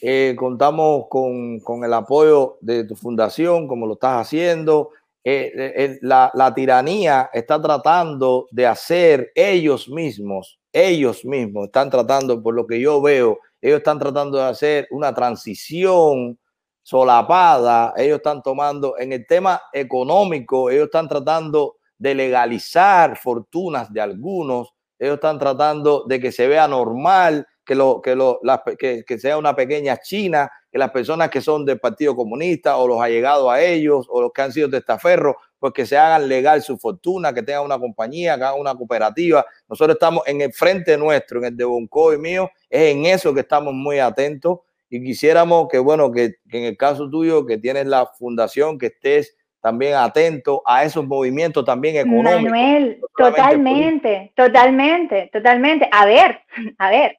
[0.00, 4.90] Eh, contamos con, con, el apoyo de tu fundación, como lo estás haciendo.
[5.24, 12.54] Eh, la, la, tiranía está tratando de hacer ellos mismos, ellos mismos están tratando, por
[12.54, 16.38] lo que yo veo, ellos están tratando de hacer una transición
[16.84, 24.00] solapada, ellos están tomando en el tema económico, ellos están tratando de legalizar fortunas de
[24.00, 28.40] algunos, ellos están tratando de que se vea normal, que, lo, que, lo,
[28.78, 32.86] que, que, sea una pequeña China, que las personas que son del Partido Comunista o
[32.86, 36.62] los allegados a ellos o los que han sido testaferros, pues que se hagan legal
[36.62, 39.44] su fortuna, que tengan una compañía, que hagan una cooperativa.
[39.68, 43.34] Nosotros estamos en el frente nuestro, en el de Bonco y mío, es en eso
[43.34, 47.58] que estamos muy atentos y quisiéramos que, bueno, que, que, en el caso tuyo, que
[47.58, 52.42] tienes la fundación, que estés también atento a esos movimientos también económicos.
[52.42, 55.88] Manuel, totalmente, totalmente, totalmente.
[55.90, 56.40] A ver,
[56.78, 57.18] a ver,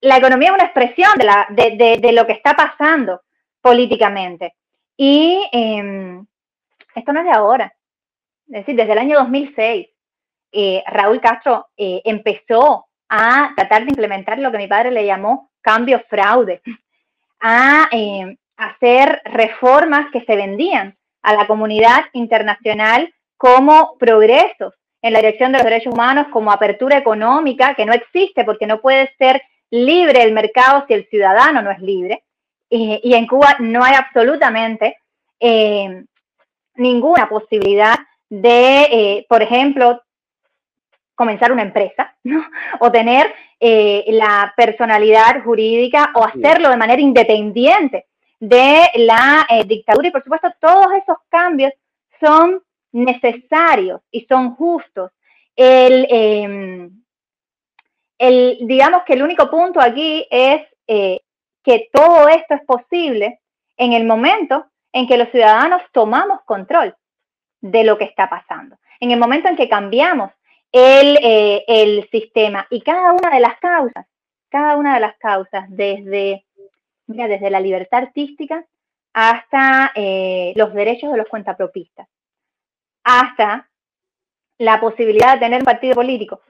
[0.00, 3.22] la economía es una expresión de, la, de, de, de lo que está pasando
[3.60, 4.54] políticamente.
[4.96, 6.22] Y eh,
[6.94, 7.74] esto no es de ahora.
[8.48, 9.88] Es decir, desde el año 2006,
[10.52, 15.50] eh, Raúl Castro eh, empezó a tratar de implementar lo que mi padre le llamó
[15.60, 16.62] cambio fraude,
[17.40, 20.95] a eh, hacer reformas que se vendían
[21.26, 26.96] a la comunidad internacional como progresos en la dirección de los derechos humanos, como apertura
[26.96, 31.72] económica, que no existe porque no puede ser libre el mercado si el ciudadano no
[31.72, 32.22] es libre.
[32.70, 34.98] Y, y en Cuba no hay absolutamente
[35.40, 36.04] eh,
[36.76, 37.96] ninguna posibilidad
[38.30, 40.00] de, eh, por ejemplo,
[41.16, 42.44] comenzar una empresa, ¿no?
[42.78, 48.06] O tener eh, la personalidad jurídica o hacerlo de manera independiente
[48.38, 50.08] de la eh, dictadura.
[50.08, 51.72] Y por supuesto, todos esos cambios
[52.20, 52.62] son
[52.92, 55.12] necesarios y son justos.
[55.54, 56.90] El, eh,
[58.18, 61.20] el, digamos que el único punto aquí es eh,
[61.62, 63.40] que todo esto es posible
[63.76, 66.94] en el momento en que los ciudadanos tomamos control
[67.60, 70.30] de lo que está pasando, en el momento en que cambiamos
[70.72, 74.06] el, eh, el sistema y cada una de las causas,
[74.48, 76.45] cada una de las causas, desde,
[77.06, 78.64] mira, desde la libertad artística
[79.12, 82.06] hasta eh, los derechos de los cuentapropistas,
[83.04, 83.68] hasta
[84.58, 86.40] la posibilidad de tener un partido político,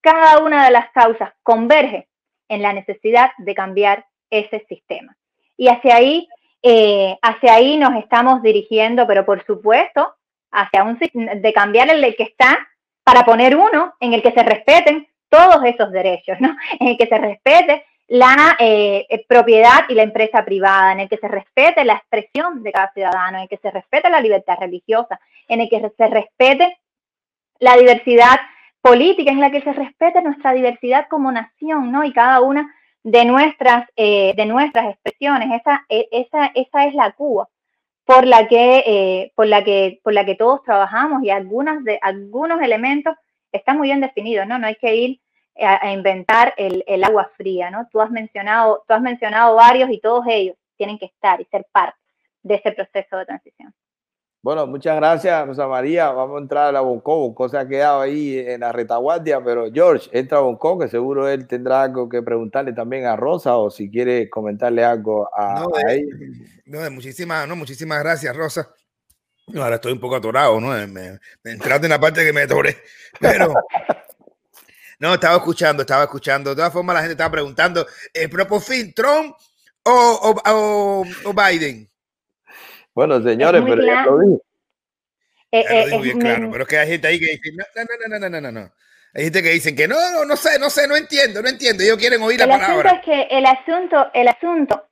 [0.00, 2.08] cada una de las causas converge
[2.48, 5.16] en la necesidad de cambiar ese sistema.
[5.56, 6.28] Y hacia ahí,
[6.62, 10.14] eh, hacia ahí nos estamos dirigiendo, pero por supuesto,
[10.50, 12.66] hacia un de cambiar el que está
[13.04, 16.56] para poner uno en el que se respeten todos esos derechos, ¿no?
[16.80, 21.16] En el que se respete la eh, propiedad y la empresa privada, en el que
[21.16, 25.20] se respete la expresión de cada ciudadano, en el que se respete la libertad religiosa,
[25.48, 26.78] en el que se respete
[27.58, 28.36] la diversidad
[28.80, 32.04] política, en la que se respete nuestra diversidad como nación, ¿no?
[32.04, 35.60] Y cada una de nuestras, eh, de nuestras expresiones.
[35.60, 37.48] Esa, e, esa, esa es la Cuba
[38.04, 41.98] por la que, eh, por la que, por la que todos trabajamos y algunas de,
[42.00, 43.16] algunos elementos
[43.50, 44.58] están muy bien definidos, ¿no?
[44.58, 45.20] No hay que ir
[45.60, 47.88] a, a inventar el, el, agua fría, ¿no?
[47.90, 51.66] Tú has mencionado, tú has mencionado varios y todos ellos tienen que estar y ser
[51.72, 51.98] parte
[52.42, 53.74] de ese proceso de transición.
[54.42, 56.12] Bueno, muchas gracias, Rosa María.
[56.12, 57.18] Vamos a entrar a la Bonco.
[57.18, 61.28] Bonco se ha quedado ahí en la retaguardia, pero George, entra a Bonco, que seguro
[61.28, 65.74] él tendrá algo que preguntarle también a Rosa o si quiere comentarle algo a, no,
[65.74, 66.14] a ella.
[66.64, 68.70] No, muchísimas, no, muchísimas gracias, Rosa.
[69.56, 70.68] Ahora estoy un poco atorado, ¿no?
[70.68, 72.76] Me, me entraste en la parte que me atoré.
[73.18, 73.52] Pero.
[74.98, 76.50] No, estaba escuchando, estaba escuchando.
[76.50, 79.34] De todas formas, la gente estaba preguntando: ¿el propio fin, Trump
[79.84, 81.88] o, o, o, o Biden?
[82.94, 84.04] Bueno, señores, pero claro.
[84.04, 84.42] ya lo dije.
[85.52, 87.64] Eh, ya lo digo bien claro, pero es que hay gente ahí que dice, no,
[87.74, 88.72] no, no, no, no, no, no.
[89.14, 91.82] Hay gente que dicen que no, no, no sé, no sé, no entiendo, no entiendo.
[91.82, 92.90] Ellos quieren oír el la palabra.
[92.90, 94.88] Asunto es que el asunto, el asunto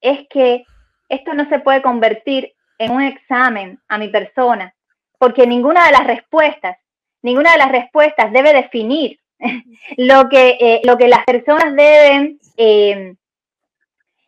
[0.00, 0.64] es que
[1.08, 4.74] esto no se puede convertir en un examen a mi persona,
[5.18, 6.76] porque ninguna de las respuestas,
[7.22, 9.18] ninguna de las respuestas debe definir
[9.96, 13.14] lo que, eh, lo que las personas deben eh,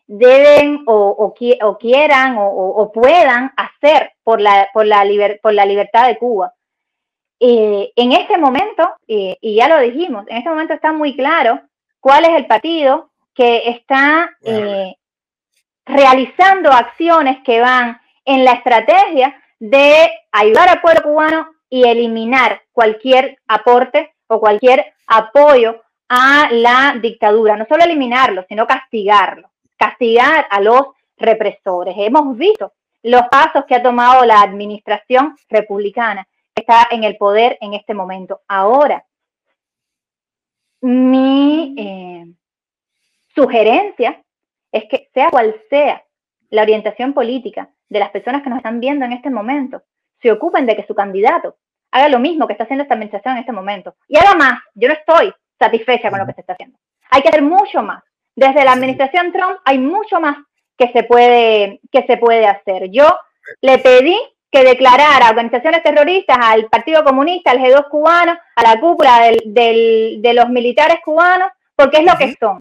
[0.06, 1.34] deben o, o,
[1.66, 6.18] o quieran o, o, puedan hacer por la, por, la liber, por la libertad de
[6.18, 6.52] Cuba.
[7.38, 11.60] eh, en este momento, y ya lo dijimos, en este momento está muy claro
[12.00, 14.30] cuál es el partido que está
[15.86, 23.38] realizando acciones que van en la estrategia de ayudar al pueblo cubano y eliminar cualquier
[23.46, 27.56] aporte o cualquier apoyo a la dictadura.
[27.56, 30.82] No solo eliminarlo, sino castigarlo, castigar a los
[31.16, 31.94] represores.
[31.98, 37.58] Hemos visto los pasos que ha tomado la administración republicana que está en el poder
[37.60, 38.40] en este momento.
[38.48, 39.04] Ahora,
[40.80, 42.26] mi eh,
[43.34, 44.22] sugerencia
[44.72, 46.04] es que sea cual sea
[46.50, 49.82] la orientación política de las personas que nos están viendo en este momento,
[50.22, 51.56] se ocupen de que su candidato
[51.90, 53.94] haga lo mismo que está haciendo esta administración en este momento.
[54.08, 54.60] Y haga más.
[54.74, 56.78] Yo no estoy satisfecha con lo que se está haciendo.
[57.10, 58.02] Hay que hacer mucho más.
[58.34, 60.36] Desde la administración Trump hay mucho más
[60.76, 62.90] que se puede, que se puede hacer.
[62.90, 63.06] Yo
[63.60, 64.18] le pedí
[64.50, 70.48] que declarara organizaciones terroristas al Partido Comunista, al G2 cubano, a la cúpula de los
[70.48, 72.60] militares cubanos, porque es lo que son.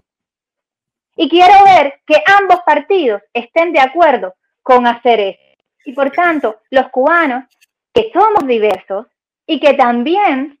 [1.16, 5.38] Y quiero ver que ambos partidos estén de acuerdo con hacer eso.
[5.84, 7.44] Y por tanto, los cubanos,
[7.92, 9.06] que somos diversos
[9.50, 10.60] y que también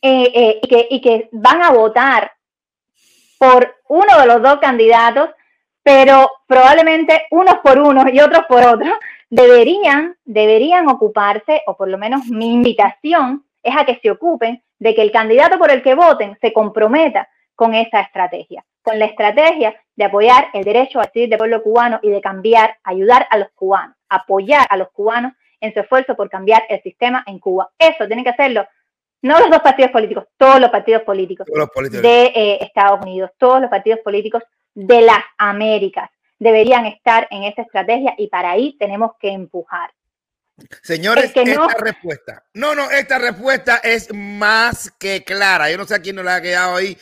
[0.00, 2.30] eh, eh, y, que, y que van a votar
[3.38, 5.30] por uno de los dos candidatos,
[5.82, 8.92] pero probablemente unos por uno y otros por otro,
[9.30, 14.94] deberían, deberían ocuparse, o por lo menos mi invitación es a que se ocupen de
[14.94, 19.74] que el candidato por el que voten se comprometa con esa estrategia, con la estrategia
[19.96, 23.48] de apoyar el derecho a decidir del pueblo cubano y de cambiar, ayudar a los
[23.56, 25.32] cubanos, apoyar a los cubanos
[25.64, 27.70] en su esfuerzo por cambiar el sistema en Cuba.
[27.78, 28.66] Eso tienen que hacerlo
[29.24, 31.46] no los dos partidos políticos, todos los partidos políticos,
[31.90, 34.42] de eh, Estados Unidos, todos los partidos políticos
[34.74, 39.90] de las Américas deberían estar en esta estrategia y para ahí tenemos que empujar.
[40.82, 45.70] Señores, esta respuesta, no, no, esta respuesta es más que clara.
[45.70, 46.94] Yo no sé a quién no le ha quedado ahí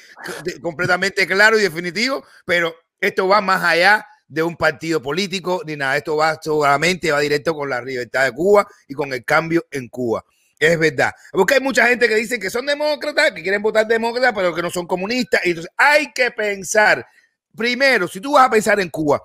[0.63, 5.99] completamente claro y definitivo, pero esto va más allá de un partido político ni nada.
[5.99, 10.25] Esto va va directo con la libertad de Cuba y con el cambio en Cuba.
[10.59, 11.13] Es verdad.
[11.33, 14.63] Porque hay mucha gente que dice que son demócratas, que quieren votar demócratas, pero que
[14.63, 15.43] no son comunistas.
[15.45, 17.07] Y entonces hay que pensar,
[17.55, 19.23] primero, si tú vas a pensar en Cuba,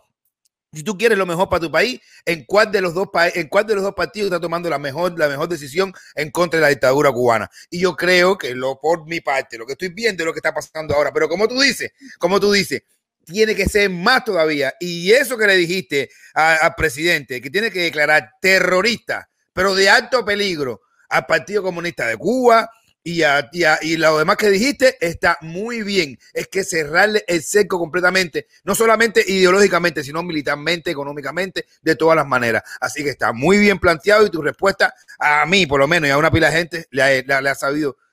[0.74, 3.66] si tú quieres lo mejor para tu país, ¿en cuál de los dos, en cuál
[3.66, 6.70] de los dos partidos está tomando la mejor, la mejor decisión en contra de la
[6.70, 7.50] dictadura cubana?
[7.70, 10.40] Y yo creo que lo por mi parte, lo que estoy viendo es lo que
[10.40, 11.14] está pasando ahora.
[11.14, 12.82] Pero como tú dices, como tú dices,
[13.28, 14.74] tiene que ser más todavía.
[14.80, 20.26] Y eso que le dijiste al presidente, que tiene que declarar terrorista, pero de alto
[20.26, 22.70] peligro al Partido Comunista de Cuba,
[23.04, 23.50] y, a,
[23.82, 26.20] y, lo demás que dijiste está muy bien.
[26.34, 32.28] Es que cerrarle el cerco completamente, no solamente ideológicamente, sino militarmente, económicamente, de todas las
[32.28, 32.64] maneras.
[32.82, 36.12] Así que está muy bien planteado y tu respuesta a mí, por lo menos, y
[36.12, 37.56] a una pila de gente, le ha, sabido, le ha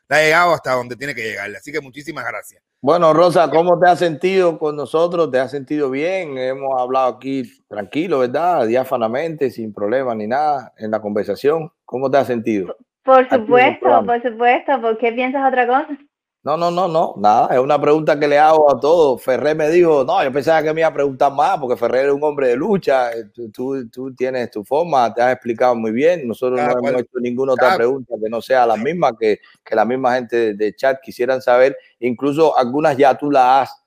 [0.08, 1.50] llegado hasta donde tiene que llegar.
[1.56, 2.62] Así que muchísimas gracias.
[2.80, 5.30] Bueno, Rosa, ¿cómo te has sentido con nosotros?
[5.30, 6.36] ¿Te has sentido bien?
[6.36, 8.66] Hemos hablado aquí tranquilo, ¿verdad?
[8.66, 11.72] Diáfanamente, sin problemas ni nada en la conversación.
[11.86, 12.76] ¿Cómo te has sentido?
[13.02, 14.80] Por supuesto, por supuesto.
[14.80, 15.98] ¿Por qué piensas otra cosa?
[16.44, 17.54] No, no, no, no, nada.
[17.54, 19.22] Es una pregunta que le hago a todos.
[19.22, 22.12] Ferrer me dijo, no, yo pensaba que me iba a preguntar más porque Ferrer es
[22.12, 23.12] un hombre de lucha.
[23.50, 26.28] Tú, tú, tienes tu forma, te has explicado muy bien.
[26.28, 29.86] Nosotros no hemos hecho ninguna otra pregunta que no sea la misma, que, que la
[29.86, 31.78] misma gente de chat quisieran saber.
[32.00, 33.84] Incluso algunas ya tú las has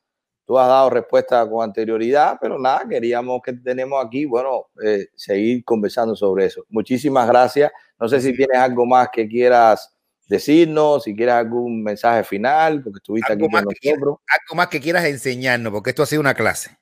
[0.47, 5.63] tú has dado respuesta con anterioridad, pero nada, queríamos que tenemos aquí, bueno, eh, seguir
[5.65, 6.63] conversando sobre eso.
[6.69, 7.69] Muchísimas gracias.
[7.99, 9.96] No sé si tienes algo más que quieras
[10.27, 14.19] decirnos, si quieres algún mensaje final, porque estuviste aquí con nosotros.
[14.27, 16.77] algo más que quieras enseñarnos, porque esto ha sido una clase.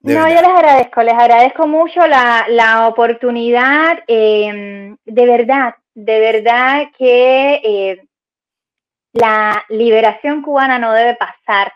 [0.00, 7.60] No, yo les agradezco, les agradezco mucho la, oportunidad, em, de verdad, de verdad que
[7.64, 8.06] eh,
[9.12, 11.72] la liberación cubana no debe pasar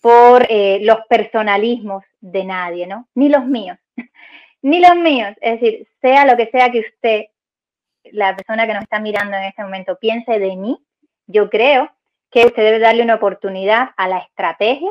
[0.00, 3.08] por eh, los personalismos de nadie, ¿no?
[3.14, 3.78] Ni los míos,
[4.62, 5.34] ni los míos.
[5.40, 7.26] Es decir, sea lo que sea que usted,
[8.10, 10.78] la persona que nos está mirando en este momento, piense de mí,
[11.26, 11.90] yo creo
[12.30, 14.90] que usted debe darle una oportunidad a la estrategia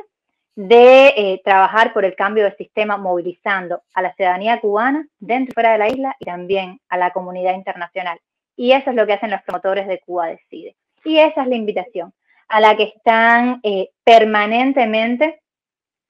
[0.55, 5.53] de eh, trabajar por el cambio del sistema, movilizando a la ciudadanía cubana dentro y
[5.53, 8.19] fuera de la isla y también a la comunidad internacional.
[8.55, 10.75] Y eso es lo que hacen los promotores de Cuba Decide.
[11.03, 12.13] Y esa es la invitación
[12.47, 15.41] a la que están eh, permanentemente,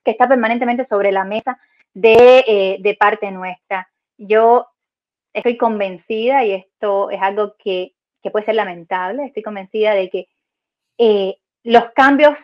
[0.04, 1.60] que está permanentemente sobre la mesa
[1.94, 3.90] de, eh, de, parte nuestra.
[4.18, 4.68] Yo
[5.34, 10.28] estoy convencida, y esto es algo que, que puede ser lamentable, estoy convencida de que
[10.98, 12.38] eh, los cambios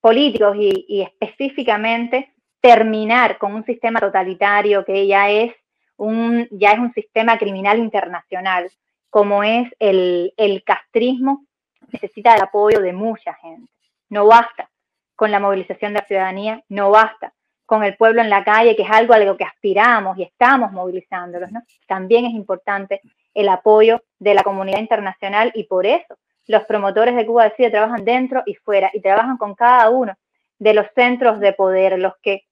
[0.00, 5.52] políticos y, y, específicamente terminar con un sistema totalitario que ya es
[5.96, 8.70] un, ya es un sistema criminal internacional,
[9.10, 11.46] como es el, el castrismo,
[11.92, 13.70] necesita el apoyo de mucha gente.
[14.08, 14.70] No basta
[15.14, 17.32] con la movilización de la ciudadanía, no basta
[17.66, 20.72] con el pueblo en la calle, que es algo a lo que aspiramos y estamos
[20.72, 21.62] movilizándolos, ¿no?
[21.86, 23.00] También es importante
[23.34, 26.16] el apoyo de la comunidad internacional y por eso
[26.46, 30.14] los promotores de Cuba Decide trabajan dentro y fuera y trabajan con cada uno
[30.58, 32.44] de los centros de poder, los que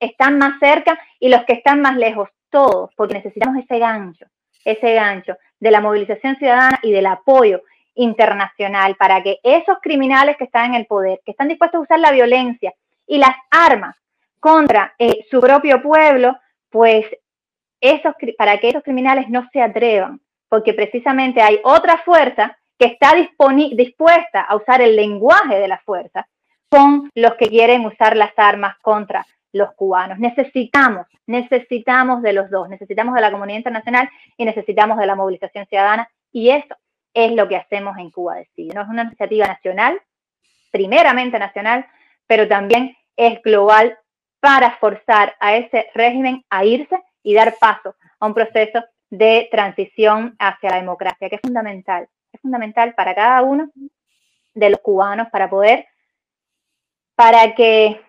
[0.00, 4.26] están más cerca y los que están más lejos, todos, porque necesitamos ese gancho,
[4.64, 7.62] ese gancho de la movilización ciudadana y del apoyo
[7.94, 11.98] internacional para que esos criminales que están en el poder, que están dispuestos a usar
[11.98, 12.72] la violencia
[13.06, 13.96] y las armas
[14.40, 16.36] contra eh, su propio pueblo,
[16.70, 17.06] pues
[17.80, 23.14] esos, para que esos criminales no se atrevan, porque precisamente hay otra fuerza que está
[23.14, 26.28] dispuesta a usar el lenguaje de la fuerza
[26.70, 30.18] con los que quieren usar las armas contra los cubanos.
[30.18, 35.66] Necesitamos, necesitamos de los dos, necesitamos de la comunidad internacional y necesitamos de la movilización
[35.66, 36.76] ciudadana y eso
[37.14, 38.74] es lo que hacemos en Cuba Decide.
[38.74, 40.00] No es una iniciativa nacional,
[40.70, 41.86] primeramente nacional,
[42.26, 43.98] pero también es global
[44.40, 50.36] para forzar a ese régimen a irse y dar paso a un proceso de transición
[50.38, 53.70] hacia la democracia, que es fundamental, es fundamental para cada uno
[54.54, 55.86] de los cubanos para poder,
[57.14, 58.00] para que,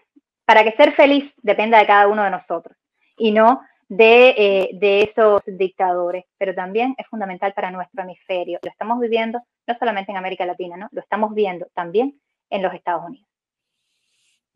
[0.45, 2.77] para que ser feliz dependa de cada uno de nosotros
[3.17, 8.59] y no de, eh, de esos dictadores, pero también es fundamental para nuestro hemisferio.
[8.61, 10.89] Lo estamos viviendo no solamente en América Latina, ¿no?
[10.91, 12.19] lo estamos viendo también
[12.49, 13.28] en los Estados Unidos.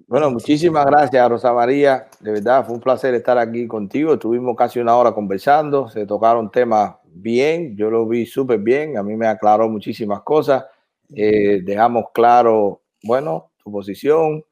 [0.08, 2.08] Bueno, muchísimas gracias, Rosa María.
[2.20, 4.14] De verdad, fue un placer estar aquí contigo.
[4.14, 9.04] Estuvimos casi una hora conversando, se tocaron temas bien, yo lo vi súper bien, a
[9.04, 10.66] mí me aclaró muchísimas cosas.
[11.16, 14.44] Eh, dejamos claro, bueno, tu posición,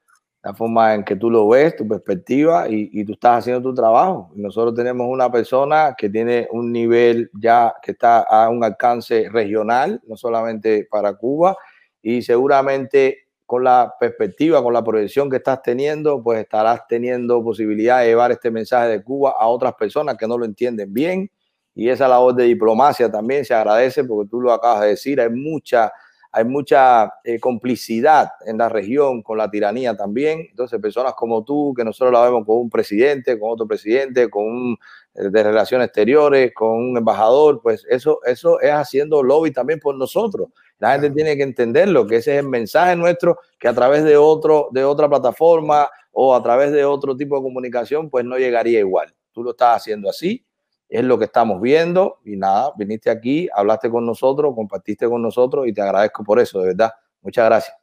[0.44, 3.76] la forma en que tú lo ves, tu perspectiva y, y, tú estás haciendo tu
[3.76, 4.32] trabajo.
[4.36, 10.02] Nosotros tenemos una persona que tiene un nivel ya que está a un alcance regional,
[10.08, 11.56] no solamente para Cuba,
[12.02, 18.00] y seguramente con la perspectiva, con la proyección que estás teniendo, pues estarás teniendo posibilidad
[18.00, 21.30] de llevar este mensaje de Cuba a otras personas que no lo entienden bien.
[21.76, 25.32] Y esa labor de diplomacia también se agradece porque tú lo acabas de decir, hay
[25.32, 25.92] mucha,
[26.32, 30.48] hay mucha eh, complicidad en la región con la tiranía también.
[30.50, 34.46] Entonces, personas como tú, que nosotros la vemos con un presidente, con otro presidente, con
[34.46, 34.78] un
[35.16, 39.98] eh, de relaciones exteriores, con un embajador, pues eso, eso es haciendo lobby también por
[39.98, 40.48] nosotros.
[40.82, 44.18] La gente tiene que entenderlo, que ese es el mensaje nuestro, que a través de,
[44.18, 48.80] otro, de otra plataforma o a través de otro tipo de comunicación, pues no llegaría
[48.80, 49.14] igual.
[49.32, 50.44] Tú lo estás haciendo así,
[50.90, 55.68] es lo que estamos viendo y nada, viniste aquí, hablaste con nosotros, compartiste con nosotros
[55.68, 56.92] y te agradezco por eso, de verdad.
[57.22, 57.78] Muchas gracias.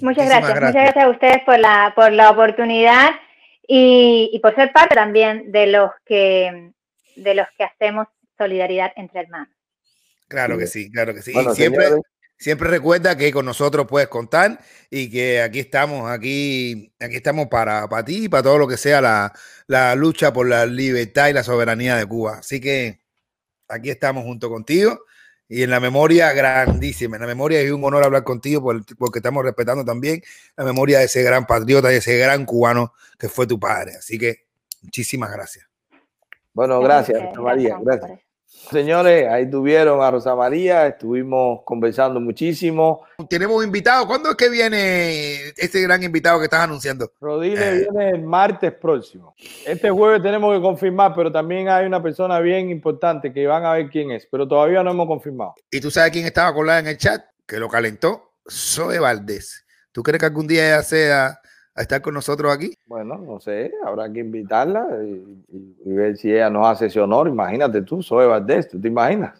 [0.00, 3.10] Muchas gracias, muchas gracias a ustedes por la, por la oportunidad
[3.68, 6.72] y, y por ser parte también de los que,
[7.14, 8.06] de los que hacemos
[8.38, 9.55] solidaridad entre hermanos.
[10.28, 11.32] Claro que sí, claro que sí.
[11.32, 11.88] y siempre,
[12.36, 17.88] siempre recuerda que con nosotros puedes contar y que aquí estamos, aquí, aquí estamos para,
[17.88, 19.32] para ti y para todo lo que sea la,
[19.66, 22.38] la lucha por la libertad y la soberanía de Cuba.
[22.38, 23.00] Así que
[23.68, 25.00] aquí estamos junto contigo
[25.48, 29.44] y en la memoria grandísima, en la memoria es un honor hablar contigo porque estamos
[29.44, 30.20] respetando también
[30.56, 33.94] la memoria de ese gran patriota y ese gran cubano que fue tu padre.
[33.96, 34.46] Así que
[34.82, 35.68] muchísimas gracias.
[36.52, 37.78] Bueno, gracias, María.
[37.80, 38.25] Gracias.
[38.70, 43.04] Señores, ahí tuvieron a Rosa María, estuvimos conversando muchísimo.
[43.28, 44.06] Tenemos invitado.
[44.06, 47.12] ¿Cuándo es que viene este gran invitado que estás anunciando?
[47.20, 47.88] Rodríguez eh.
[47.90, 49.34] viene el martes próximo.
[49.64, 53.74] Este jueves tenemos que confirmar, pero también hay una persona bien importante que van a
[53.74, 55.54] ver quién es, pero todavía no hemos confirmado.
[55.70, 57.24] ¿Y tú sabes quién estaba colada en el chat?
[57.46, 58.32] Que lo calentó.
[58.50, 59.64] Zoe Valdés.
[59.92, 61.40] ¿Tú crees que algún día ella sea
[61.76, 62.76] a estar con nosotros aquí?
[62.86, 65.44] Bueno, no sé, habrá que invitarla y,
[65.84, 67.28] ver si ella nos hace ese honor.
[67.28, 69.38] Imagínate tú, Zoe Valdés, ¿tú te imaginas?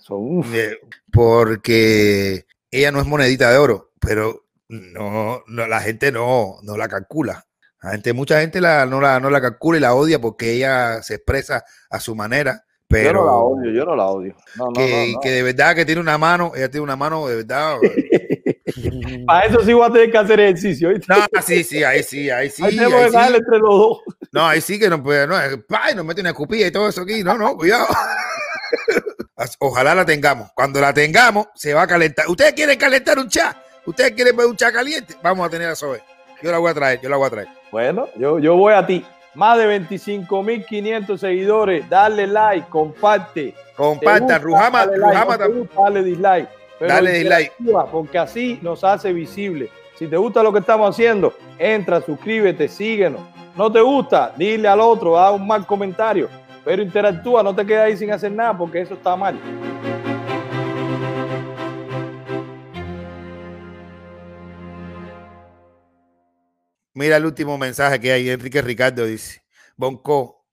[0.52, 0.78] Eh,
[1.10, 6.88] porque ella no es monedita de oro, pero no, no la gente no, no la
[6.88, 7.46] calcula.
[7.82, 11.02] La gente, mucha gente la, no, la, no la calcula y la odia porque ella
[11.02, 12.65] se expresa a su manera.
[12.88, 14.36] Pero yo no la odio, yo no la odio.
[14.74, 17.78] que, que, de verdad que tiene una mano, ella tiene una mano de verdad.
[19.26, 20.90] Para eso sí voy a tener que hacer ejercicio.
[21.08, 22.62] No, sí, sí, ahí sí, ahí sí.
[22.64, 23.34] Ahí tenemos que sí.
[23.34, 23.98] entre los dos.
[24.32, 27.02] No, ahí sí que no puede, no, ay, nos mete una escupilla y todo eso
[27.02, 27.24] aquí.
[27.24, 27.86] No, no, cuidado.
[29.58, 30.50] Ojalá la tengamos.
[30.54, 32.28] Cuando la tengamos, se va a calentar.
[32.28, 33.56] ¿Ustedes quieren calentar un chat?
[33.84, 35.14] ¿Ustedes quieren ver un chat caliente?
[35.22, 36.02] Vamos a tener a Zoe.
[36.42, 37.48] Yo la voy a traer, yo la voy a traer.
[37.70, 39.04] Bueno, yo, yo voy a ti.
[39.36, 41.88] Más de 25.500 seguidores.
[41.90, 43.54] Dale like, comparte.
[43.76, 45.68] Comparta, Rujama, Rujama también.
[45.76, 46.48] Dale dislike.
[46.80, 47.52] Dale dislike.
[47.92, 49.70] Porque así nos hace visible.
[49.98, 53.20] Si te gusta lo que estamos haciendo, entra, suscríbete, síguenos.
[53.56, 56.28] No te gusta, dile al otro, haz un mal comentario.
[56.64, 59.38] Pero interactúa, no te quedes ahí sin hacer nada porque eso está mal.
[66.96, 68.30] Mira el último mensaje que hay.
[68.30, 69.42] Enrique Ricardo dice:
[69.76, 70.46] Bonco,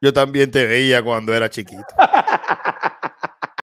[0.00, 1.86] yo también te veía cuando era chiquito.